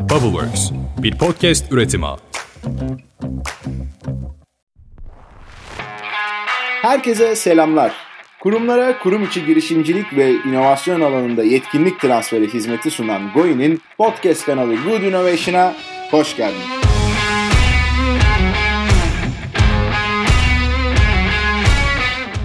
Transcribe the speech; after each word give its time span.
Bubbleworks, 0.00 0.70
bir 0.98 1.18
podcast 1.18 1.72
üretimi. 1.72 2.06
Herkese 6.82 7.36
selamlar. 7.36 7.92
Kurumlara 8.40 8.98
kurum 8.98 9.24
içi 9.24 9.46
girişimcilik 9.46 10.16
ve 10.16 10.32
inovasyon 10.32 11.00
alanında 11.00 11.44
yetkinlik 11.44 12.00
transferi 12.00 12.54
hizmeti 12.54 12.90
sunan 12.90 13.32
Goin'in 13.34 13.80
podcast 13.98 14.46
kanalı 14.46 14.74
Good 14.76 15.02
Innovation'a 15.02 15.74
hoş 16.10 16.36
geldiniz. 16.36 16.66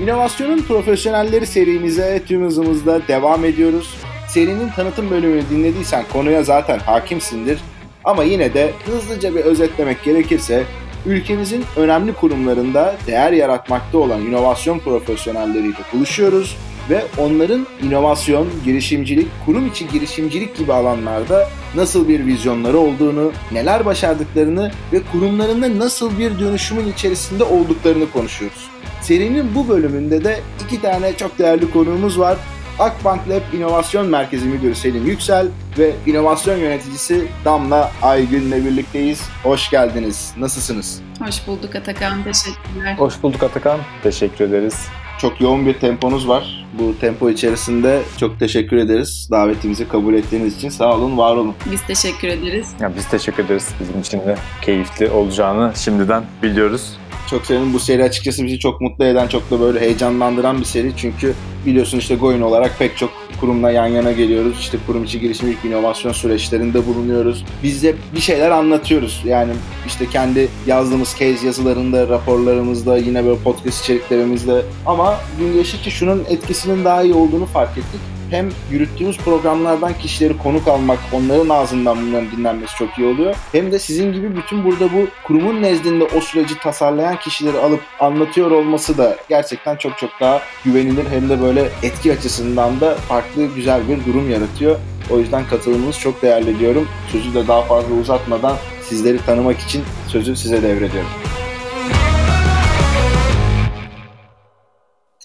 İnovasyonun 0.03 0.61
profesyonelleri 0.61 1.47
serimize 1.47 2.21
tüm 2.27 2.45
hızımızda 2.45 3.07
devam 3.07 3.45
ediyoruz. 3.45 4.04
Serinin 4.35 4.69
tanıtım 4.69 5.11
bölümünü 5.11 5.49
dinlediysen 5.49 6.03
konuya 6.13 6.43
zaten 6.43 6.79
hakimsindir. 6.79 7.59
Ama 8.03 8.23
yine 8.23 8.53
de 8.53 8.73
hızlıca 8.85 9.35
bir 9.35 9.39
özetlemek 9.39 10.03
gerekirse 10.03 10.63
ülkemizin 11.05 11.63
önemli 11.75 12.13
kurumlarında 12.13 12.95
değer 13.07 13.31
yaratmakta 13.31 13.97
olan 13.97 14.21
inovasyon 14.21 14.79
profesyonelleriyle 14.79 15.77
buluşuyoruz 15.93 16.57
ve 16.89 17.03
onların 17.17 17.67
inovasyon, 17.83 18.47
girişimcilik, 18.65 19.27
kurum 19.45 19.67
içi 19.67 19.87
girişimcilik 19.87 20.57
gibi 20.57 20.73
alanlarda 20.73 21.49
nasıl 21.75 22.07
bir 22.07 22.25
vizyonları 22.25 22.77
olduğunu, 22.77 23.31
neler 23.51 23.85
başardıklarını 23.85 24.71
ve 24.93 25.01
kurumlarında 25.11 25.79
nasıl 25.79 26.19
bir 26.19 26.39
dönüşümün 26.39 26.91
içerisinde 26.91 27.43
olduklarını 27.43 28.11
konuşuyoruz. 28.11 28.69
Serinin 29.01 29.55
bu 29.55 29.69
bölümünde 29.69 30.23
de 30.23 30.39
iki 30.65 30.81
tane 30.81 31.17
çok 31.17 31.39
değerli 31.39 31.71
konuğumuz 31.71 32.19
var. 32.19 32.37
Akbank 32.79 33.29
Lab 33.29 33.53
İnovasyon 33.53 34.07
Merkezi 34.07 34.45
Müdürü 34.45 34.75
Selim 34.75 35.05
Yüksel 35.05 35.47
ve 35.77 35.91
inovasyon 36.05 36.57
yöneticisi 36.57 37.27
Damla 37.45 37.91
Aygün'le 38.01 38.65
birlikteyiz. 38.65 39.21
Hoş 39.43 39.69
geldiniz. 39.69 40.33
Nasılsınız? 40.37 41.01
Hoş 41.25 41.47
bulduk 41.47 41.75
Atakan. 41.75 42.23
Teşekkürler. 42.23 42.95
Hoş 42.97 43.23
bulduk 43.23 43.43
Atakan. 43.43 43.79
Teşekkür 44.03 44.45
ederiz. 44.45 44.87
Çok 45.19 45.41
yoğun 45.41 45.65
bir 45.65 45.73
temponuz 45.73 46.27
var. 46.27 46.65
Bu 46.79 46.99
tempo 46.99 47.29
içerisinde 47.29 48.01
çok 48.17 48.39
teşekkür 48.39 48.77
ederiz. 48.77 49.27
Davetimizi 49.31 49.87
kabul 49.87 50.13
ettiğiniz 50.13 50.57
için 50.57 50.69
sağ 50.69 50.93
olun, 50.95 51.17
var 51.17 51.35
olun. 51.35 51.55
Biz 51.71 51.81
teşekkür 51.81 52.27
ederiz. 52.27 52.73
Ya 52.79 52.91
biz 52.95 53.07
teşekkür 53.09 53.45
ederiz. 53.45 53.69
Bizim 53.79 53.99
için 53.99 54.19
de 54.19 54.35
keyifli 54.61 55.09
olacağını 55.09 55.71
şimdiden 55.75 56.23
biliyoruz. 56.43 56.97
Çok 57.29 57.45
sevindim. 57.45 57.73
Bu 57.73 57.79
seri 57.79 58.03
açıkçası 58.03 58.45
bizi 58.45 58.59
çok 58.59 58.81
mutlu 58.81 59.05
eden, 59.05 59.27
çok 59.27 59.51
da 59.51 59.59
böyle 59.59 59.79
heyecanlandıran 59.79 60.59
bir 60.59 60.65
seri. 60.65 60.91
Çünkü 60.97 61.33
biliyorsun 61.65 61.97
işte 61.97 62.15
Goin 62.15 62.41
olarak 62.41 62.79
pek 62.79 62.97
çok 62.97 63.09
kurumla 63.39 63.71
yan 63.71 63.87
yana 63.87 64.11
geliyoruz. 64.11 64.59
İşte 64.59 64.77
kurum 64.87 65.03
içi 65.03 65.19
girişimcilik 65.19 65.65
inovasyon 65.65 66.11
süreçlerinde 66.11 66.87
bulunuyoruz. 66.87 67.45
Biz 67.63 67.83
de 67.83 67.95
bir 68.15 68.21
şeyler 68.21 68.51
anlatıyoruz. 68.51 69.21
Yani 69.25 69.53
işte 69.87 70.05
kendi 70.09 70.47
yazdığımız 70.67 71.09
case 71.19 71.45
yazılarında, 71.45 72.07
raporlarımızda, 72.07 72.97
yine 72.97 73.25
böyle 73.25 73.39
podcast 73.39 73.83
içeriklerimizde. 73.83 74.61
Ama 74.85 75.17
gün 75.39 75.53
geçtikçe 75.53 75.91
şunun 75.91 76.23
etkisinin 76.29 76.85
daha 76.85 77.03
iyi 77.03 77.13
olduğunu 77.13 77.45
fark 77.45 77.77
ettik 77.77 78.14
hem 78.29 78.49
yürüttüğümüz 78.71 79.17
programlardan 79.17 79.93
kişileri 79.93 80.37
konuk 80.37 80.67
almak, 80.67 80.99
onların 81.13 81.49
ağzından 81.49 81.97
bunların 82.01 82.31
dinlenmesi 82.31 82.75
çok 82.75 82.97
iyi 82.97 83.07
oluyor. 83.07 83.35
Hem 83.51 83.71
de 83.71 83.79
sizin 83.79 84.13
gibi 84.13 84.35
bütün 84.35 84.65
burada 84.65 84.93
bu 84.93 85.07
kurumun 85.23 85.61
nezdinde 85.61 86.03
o 86.03 86.21
süreci 86.21 86.57
tasarlayan 86.59 87.19
kişileri 87.19 87.57
alıp 87.57 87.81
anlatıyor 87.99 88.51
olması 88.51 88.97
da 88.97 89.17
gerçekten 89.29 89.75
çok 89.75 89.97
çok 89.97 90.09
daha 90.21 90.41
güvenilir 90.65 91.05
hem 91.09 91.29
de 91.29 91.41
böyle 91.41 91.69
etki 91.83 92.13
açısından 92.13 92.79
da 92.79 92.95
farklı 92.95 93.45
güzel 93.45 93.81
bir 93.89 94.05
durum 94.05 94.29
yaratıyor. 94.29 94.79
O 95.09 95.19
yüzden 95.19 95.47
katılımınız 95.47 95.99
çok 95.99 96.21
değerli 96.21 96.59
diyorum. 96.59 96.87
Sözü 97.11 97.33
de 97.33 97.47
daha 97.47 97.61
fazla 97.61 97.95
uzatmadan 97.95 98.57
sizleri 98.83 99.17
tanımak 99.17 99.59
için 99.59 99.83
sözü 100.07 100.35
size 100.35 100.63
devrediyorum. 100.63 101.34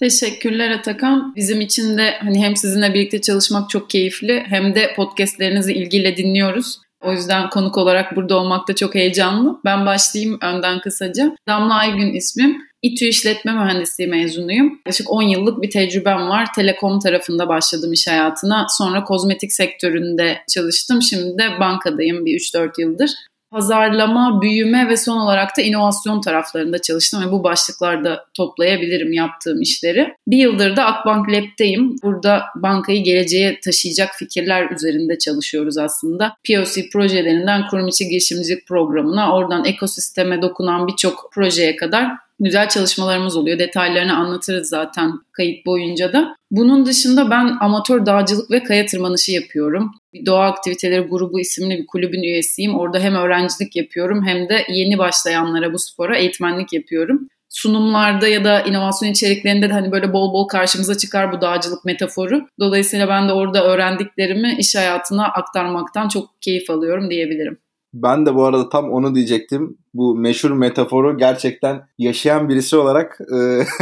Teşekkürler 0.01 0.71
Atakan. 0.71 1.33
Bizim 1.35 1.61
için 1.61 1.97
de 1.97 2.13
hani 2.19 2.43
hem 2.43 2.55
sizinle 2.55 2.93
birlikte 2.93 3.21
çalışmak 3.21 3.69
çok 3.69 3.89
keyifli 3.89 4.43
hem 4.47 4.75
de 4.75 4.93
podcastlerinizi 4.95 5.73
ilgiyle 5.73 6.17
dinliyoruz. 6.17 6.79
O 7.03 7.11
yüzden 7.11 7.49
konuk 7.49 7.77
olarak 7.77 8.15
burada 8.15 8.37
olmak 8.37 8.67
da 8.67 8.75
çok 8.75 8.95
heyecanlı. 8.95 9.59
Ben 9.65 9.85
başlayayım 9.85 10.37
önden 10.41 10.79
kısaca. 10.79 11.35
Damla 11.47 11.75
Aygün 11.75 12.13
ismim. 12.13 12.57
İTÜ 12.81 13.05
İşletme 13.05 13.51
Mühendisliği 13.51 14.09
mezunuyum. 14.09 14.67
Yaklaşık 14.77 15.11
10 15.11 15.21
yıllık 15.21 15.61
bir 15.61 15.69
tecrübem 15.69 16.29
var. 16.29 16.47
Telekom 16.55 16.99
tarafında 16.99 17.47
başladım 17.47 17.93
iş 17.93 18.07
hayatına. 18.07 18.65
Sonra 18.69 19.03
kozmetik 19.03 19.53
sektöründe 19.53 20.37
çalıştım. 20.53 21.01
Şimdi 21.01 21.37
de 21.37 21.59
bankadayım 21.59 22.25
bir 22.25 22.39
3-4 22.39 22.81
yıldır 22.81 23.11
pazarlama, 23.51 24.41
büyüme 24.41 24.89
ve 24.89 24.97
son 24.97 25.17
olarak 25.17 25.57
da 25.57 25.61
inovasyon 25.61 26.21
taraflarında 26.21 26.81
çalıştım 26.81 27.27
ve 27.27 27.31
bu 27.31 27.43
başlıklarda 27.43 28.25
toplayabilirim 28.33 29.13
yaptığım 29.13 29.61
işleri. 29.61 30.13
Bir 30.27 30.37
yıldır 30.37 30.75
da 30.75 30.85
Akbank 30.85 31.29
Lab'deyim. 31.29 31.95
Burada 32.03 32.43
bankayı 32.55 33.03
geleceğe 33.03 33.59
taşıyacak 33.59 34.09
fikirler 34.15 34.71
üzerinde 34.71 35.17
çalışıyoruz 35.17 35.77
aslında. 35.77 36.35
POC 36.47 36.89
projelerinden 36.93 37.67
kurum 37.67 37.87
içi 37.87 38.07
girişimcilik 38.07 38.67
programına, 38.67 39.35
oradan 39.35 39.65
ekosisteme 39.65 40.41
dokunan 40.41 40.87
birçok 40.87 41.29
projeye 41.33 41.75
kadar 41.75 42.07
güzel 42.43 42.69
çalışmalarımız 42.69 43.37
oluyor. 43.37 43.59
Detaylarını 43.59 44.17
anlatırız 44.17 44.69
zaten 44.69 45.11
kayıt 45.31 45.65
boyunca 45.65 46.13
da. 46.13 46.35
Bunun 46.51 46.85
dışında 46.85 47.29
ben 47.29 47.57
amatör 47.61 48.05
dağcılık 48.05 48.51
ve 48.51 48.63
kaya 48.63 48.85
tırmanışı 48.85 49.31
yapıyorum. 49.31 49.91
Bir 50.13 50.25
doğa 50.25 50.45
aktiviteleri 50.45 51.01
grubu 51.01 51.39
isimli 51.39 51.77
bir 51.77 51.85
kulübün 51.85 52.23
üyesiyim. 52.23 52.75
Orada 52.75 52.99
hem 52.99 53.15
öğrencilik 53.15 53.75
yapıyorum 53.75 54.25
hem 54.25 54.49
de 54.49 54.65
yeni 54.69 54.97
başlayanlara 54.97 55.73
bu 55.73 55.79
spora 55.79 56.17
eğitmenlik 56.17 56.73
yapıyorum 56.73 57.27
sunumlarda 57.51 58.27
ya 58.27 58.43
da 58.43 58.61
inovasyon 58.61 59.09
içeriklerinde 59.09 59.69
de 59.69 59.73
hani 59.73 59.91
böyle 59.91 60.13
bol 60.13 60.33
bol 60.33 60.47
karşımıza 60.47 60.97
çıkar 60.97 61.31
bu 61.31 61.41
dağcılık 61.41 61.85
metaforu. 61.85 62.47
Dolayısıyla 62.59 63.07
ben 63.07 63.29
de 63.29 63.33
orada 63.33 63.63
öğrendiklerimi 63.63 64.55
iş 64.59 64.75
hayatına 64.75 65.25
aktarmaktan 65.25 66.07
çok 66.07 66.41
keyif 66.41 66.69
alıyorum 66.69 67.09
diyebilirim. 67.09 67.57
Ben 67.93 68.25
de 68.25 68.35
bu 68.35 68.45
arada 68.45 68.69
tam 68.69 68.91
onu 68.91 69.15
diyecektim. 69.15 69.77
Bu 69.93 70.15
meşhur 70.15 70.51
metaforu 70.51 71.17
gerçekten 71.17 71.81
yaşayan 71.97 72.49
birisi 72.49 72.75
olarak 72.75 73.17
e, 73.35 73.37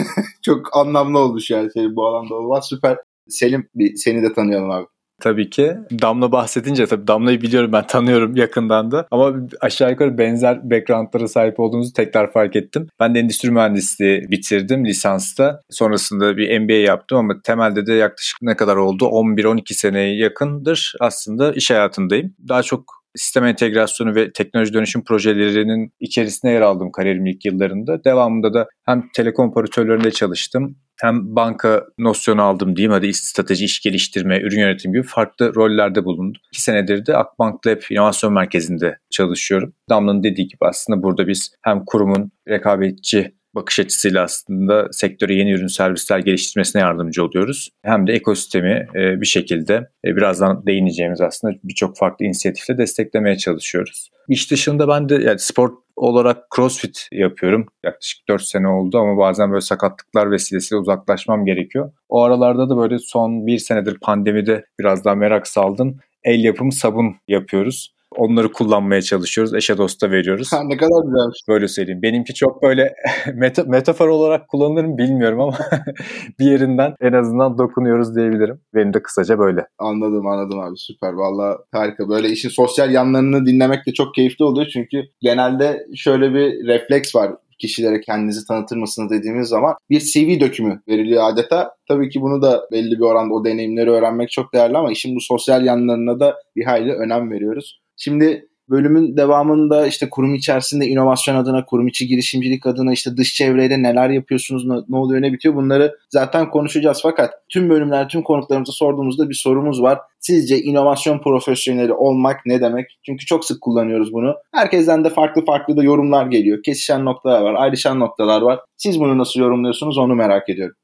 çok 0.41 0.77
anlamlı 0.77 1.19
oldu 1.19 1.39
şu 1.41 1.57
an 1.57 1.67
senin 1.73 1.95
bu 1.95 2.07
alanda 2.07 2.35
olmak. 2.35 2.65
Süper. 2.65 2.97
Selim 3.27 3.69
bir 3.75 3.95
seni 3.95 4.23
de 4.23 4.33
tanıyalım 4.33 4.71
abi. 4.71 4.85
Tabii 5.19 5.49
ki. 5.49 5.75
Damla 6.01 6.31
bahsedince 6.31 6.85
tabii 6.85 7.07
Damla'yı 7.07 7.41
biliyorum 7.41 7.71
ben 7.71 7.87
tanıyorum 7.87 8.35
yakından 8.35 8.91
da. 8.91 9.07
Ama 9.11 9.35
aşağı 9.61 9.91
yukarı 9.91 10.17
benzer 10.17 10.69
backgroundlara 10.69 11.27
sahip 11.27 11.59
olduğunuzu 11.59 11.93
tekrar 11.93 12.31
fark 12.31 12.55
ettim. 12.55 12.87
Ben 12.99 13.15
de 13.15 13.19
endüstri 13.19 13.51
mühendisliği 13.51 14.31
bitirdim 14.31 14.85
lisansta. 14.85 15.61
Sonrasında 15.69 16.37
bir 16.37 16.59
MBA 16.59 16.73
yaptım 16.73 17.17
ama 17.17 17.33
temelde 17.43 17.85
de 17.85 17.93
yaklaşık 17.93 18.41
ne 18.41 18.55
kadar 18.55 18.75
oldu? 18.75 19.05
11-12 19.05 19.73
seneye 19.73 20.15
yakındır 20.15 20.93
aslında 20.99 21.53
iş 21.53 21.71
hayatındayım. 21.71 22.35
Daha 22.47 22.63
çok 22.63 22.98
sistem 23.19 23.45
entegrasyonu 23.45 24.15
ve 24.15 24.31
teknoloji 24.31 24.73
dönüşüm 24.73 25.03
projelerinin 25.03 25.93
içerisinde 25.99 26.51
yer 26.51 26.61
aldım 26.61 26.91
kariyerimin 26.91 27.31
ilk 27.31 27.45
yıllarında. 27.45 28.03
Devamında 28.03 28.53
da 28.53 28.67
hem 28.85 29.09
telekom 29.13 29.49
operatörlerinde 29.49 30.11
çalıştım 30.11 30.75
hem 31.01 31.35
banka 31.35 31.85
nosyonu 31.97 32.41
aldım 32.41 32.75
diyeyim 32.75 32.91
hadi 32.91 33.13
strateji, 33.13 33.65
iş 33.65 33.81
geliştirme, 33.81 34.39
ürün 34.39 34.59
yönetimi 34.59 34.93
gibi 34.93 35.07
farklı 35.07 35.55
rollerde 35.55 36.05
bulundum. 36.05 36.41
İki 36.51 36.61
senedir 36.61 37.05
de 37.05 37.17
Akbank 37.17 37.67
Lab 37.67 37.81
İnovasyon 37.89 38.33
Merkezi'nde 38.33 38.97
çalışıyorum. 39.09 39.73
Damla'nın 39.89 40.23
dediği 40.23 40.47
gibi 40.47 40.65
aslında 40.69 41.03
burada 41.03 41.27
biz 41.27 41.51
hem 41.61 41.85
kurumun 41.85 42.31
rekabetçi 42.47 43.38
bakış 43.55 43.79
açısıyla 43.79 44.23
aslında 44.23 44.87
sektöre 44.91 45.35
yeni 45.35 45.51
ürün 45.51 45.67
servisler 45.67 46.19
geliştirmesine 46.19 46.81
yardımcı 46.81 47.25
oluyoruz. 47.25 47.69
Hem 47.83 48.07
de 48.07 48.13
ekosistemi 48.13 48.87
e, 48.95 49.21
bir 49.21 49.25
şekilde 49.25 49.89
e, 50.05 50.15
birazdan 50.15 50.65
değineceğimiz 50.65 51.21
aslında 51.21 51.53
birçok 51.63 51.97
farklı 51.97 52.25
inisiyatifle 52.25 52.77
desteklemeye 52.77 53.37
çalışıyoruz. 53.37 54.09
İş 54.29 54.51
dışında 54.51 54.87
ben 54.87 55.09
de 55.09 55.15
yani 55.15 55.39
spor 55.39 55.73
olarak 55.95 56.37
crossfit 56.55 57.07
yapıyorum. 57.11 57.65
Yaklaşık 57.83 58.27
4 58.27 58.41
sene 58.41 58.67
oldu 58.67 58.97
ama 58.97 59.17
bazen 59.17 59.51
böyle 59.51 59.61
sakatlıklar 59.61 60.31
vesilesiyle 60.31 60.79
uzaklaşmam 60.79 61.45
gerekiyor. 61.45 61.91
O 62.09 62.21
aralarda 62.21 62.69
da 62.69 62.77
böyle 62.77 62.99
son 62.99 63.47
bir 63.47 63.57
senedir 63.57 63.97
pandemide 64.01 64.65
biraz 64.79 65.05
daha 65.05 65.15
merak 65.15 65.47
saldım. 65.47 65.99
El 66.23 66.43
yapımı 66.43 66.71
sabun 66.71 67.15
yapıyoruz. 67.27 67.93
Onları 68.17 68.51
kullanmaya 68.51 69.01
çalışıyoruz. 69.01 69.53
Eşe 69.53 69.77
dosta 69.77 70.11
veriyoruz. 70.11 70.53
Ha, 70.53 70.63
ne 70.63 70.77
kadar 70.77 71.05
güzelmiş. 71.05 71.39
Böyle 71.47 71.67
söyleyeyim. 71.67 72.01
Benimki 72.01 72.33
çok 72.33 72.63
böyle 72.63 72.93
meta, 73.33 73.63
metafor 73.63 74.07
olarak 74.07 74.47
kullanılır 74.47 74.85
mı 74.85 74.97
bilmiyorum 74.97 75.41
ama 75.41 75.57
bir 76.39 76.45
yerinden 76.45 76.95
en 77.01 77.13
azından 77.13 77.57
dokunuyoruz 77.57 78.15
diyebilirim. 78.15 78.61
Benim 78.75 78.93
de 78.93 79.01
kısaca 79.01 79.39
böyle. 79.39 79.65
Anladım 79.79 80.27
anladım 80.27 80.59
abi 80.59 80.77
süper. 80.77 81.13
Valla 81.13 81.57
harika. 81.71 82.09
Böyle 82.09 82.29
işin 82.29 82.49
sosyal 82.49 82.91
yanlarını 82.91 83.45
dinlemek 83.45 83.85
de 83.85 83.93
çok 83.93 84.15
keyifli 84.15 84.45
oluyor. 84.45 84.67
Çünkü 84.73 85.03
genelde 85.21 85.85
şöyle 85.95 86.33
bir 86.33 86.67
refleks 86.67 87.15
var 87.15 87.31
kişilere 87.59 88.01
kendinizi 88.01 88.47
tanıtır 88.47 88.77
mısınız 88.77 89.11
dediğimiz 89.11 89.47
zaman 89.47 89.75
bir 89.89 89.99
CV 89.99 90.39
dökümü 90.39 90.81
veriliyor 90.87 91.23
adeta. 91.29 91.71
Tabii 91.87 92.09
ki 92.09 92.21
bunu 92.21 92.41
da 92.41 92.67
belli 92.71 92.91
bir 92.91 93.03
oranda 93.03 93.33
o 93.33 93.45
deneyimleri 93.45 93.89
öğrenmek 93.89 94.31
çok 94.31 94.53
değerli 94.53 94.77
ama 94.77 94.91
işin 94.91 95.15
bu 95.15 95.21
sosyal 95.21 95.65
yanlarına 95.65 96.19
da 96.19 96.35
bir 96.55 96.65
hayli 96.65 96.93
önem 96.93 97.31
veriyoruz. 97.31 97.79
Şimdi 98.01 98.49
bölümün 98.69 99.17
devamında 99.17 99.87
işte 99.87 100.09
kurum 100.09 100.35
içerisinde 100.35 100.87
inovasyon 100.87 101.35
adına, 101.35 101.65
kurum 101.65 101.87
içi 101.87 102.07
girişimcilik 102.07 102.65
adına 102.65 102.93
işte 102.93 103.17
dış 103.17 103.33
çevreyle 103.33 103.83
neler 103.83 104.09
yapıyorsunuz, 104.09 104.65
ne, 104.65 104.73
ne 104.89 104.97
oluyor, 104.97 105.21
ne 105.21 105.33
bitiyor 105.33 105.55
bunları 105.55 105.95
zaten 106.09 106.49
konuşacağız. 106.49 106.99
Fakat 107.03 107.33
tüm 107.49 107.69
bölümler, 107.69 108.09
tüm 108.09 108.23
konuklarımıza 108.23 108.71
sorduğumuzda 108.71 109.29
bir 109.29 109.35
sorumuz 109.35 109.81
var. 109.81 109.99
Sizce 110.19 110.61
inovasyon 110.61 111.19
profesyoneli 111.19 111.93
olmak 111.93 112.45
ne 112.45 112.61
demek? 112.61 112.99
Çünkü 113.05 113.25
çok 113.25 113.45
sık 113.45 113.61
kullanıyoruz 113.61 114.13
bunu. 114.13 114.35
Herkesten 114.53 115.03
de 115.03 115.09
farklı 115.09 115.45
farklı 115.45 115.77
da 115.77 115.83
yorumlar 115.83 116.25
geliyor. 116.25 116.63
Kesişen 116.63 117.05
noktalar 117.05 117.41
var, 117.41 117.53
ayrışan 117.53 117.99
noktalar 117.99 118.41
var. 118.41 118.59
Siz 118.77 118.99
bunu 118.99 119.17
nasıl 119.17 119.39
yorumluyorsunuz 119.39 119.97
onu 119.97 120.15
merak 120.15 120.49
ediyorum. 120.49 120.75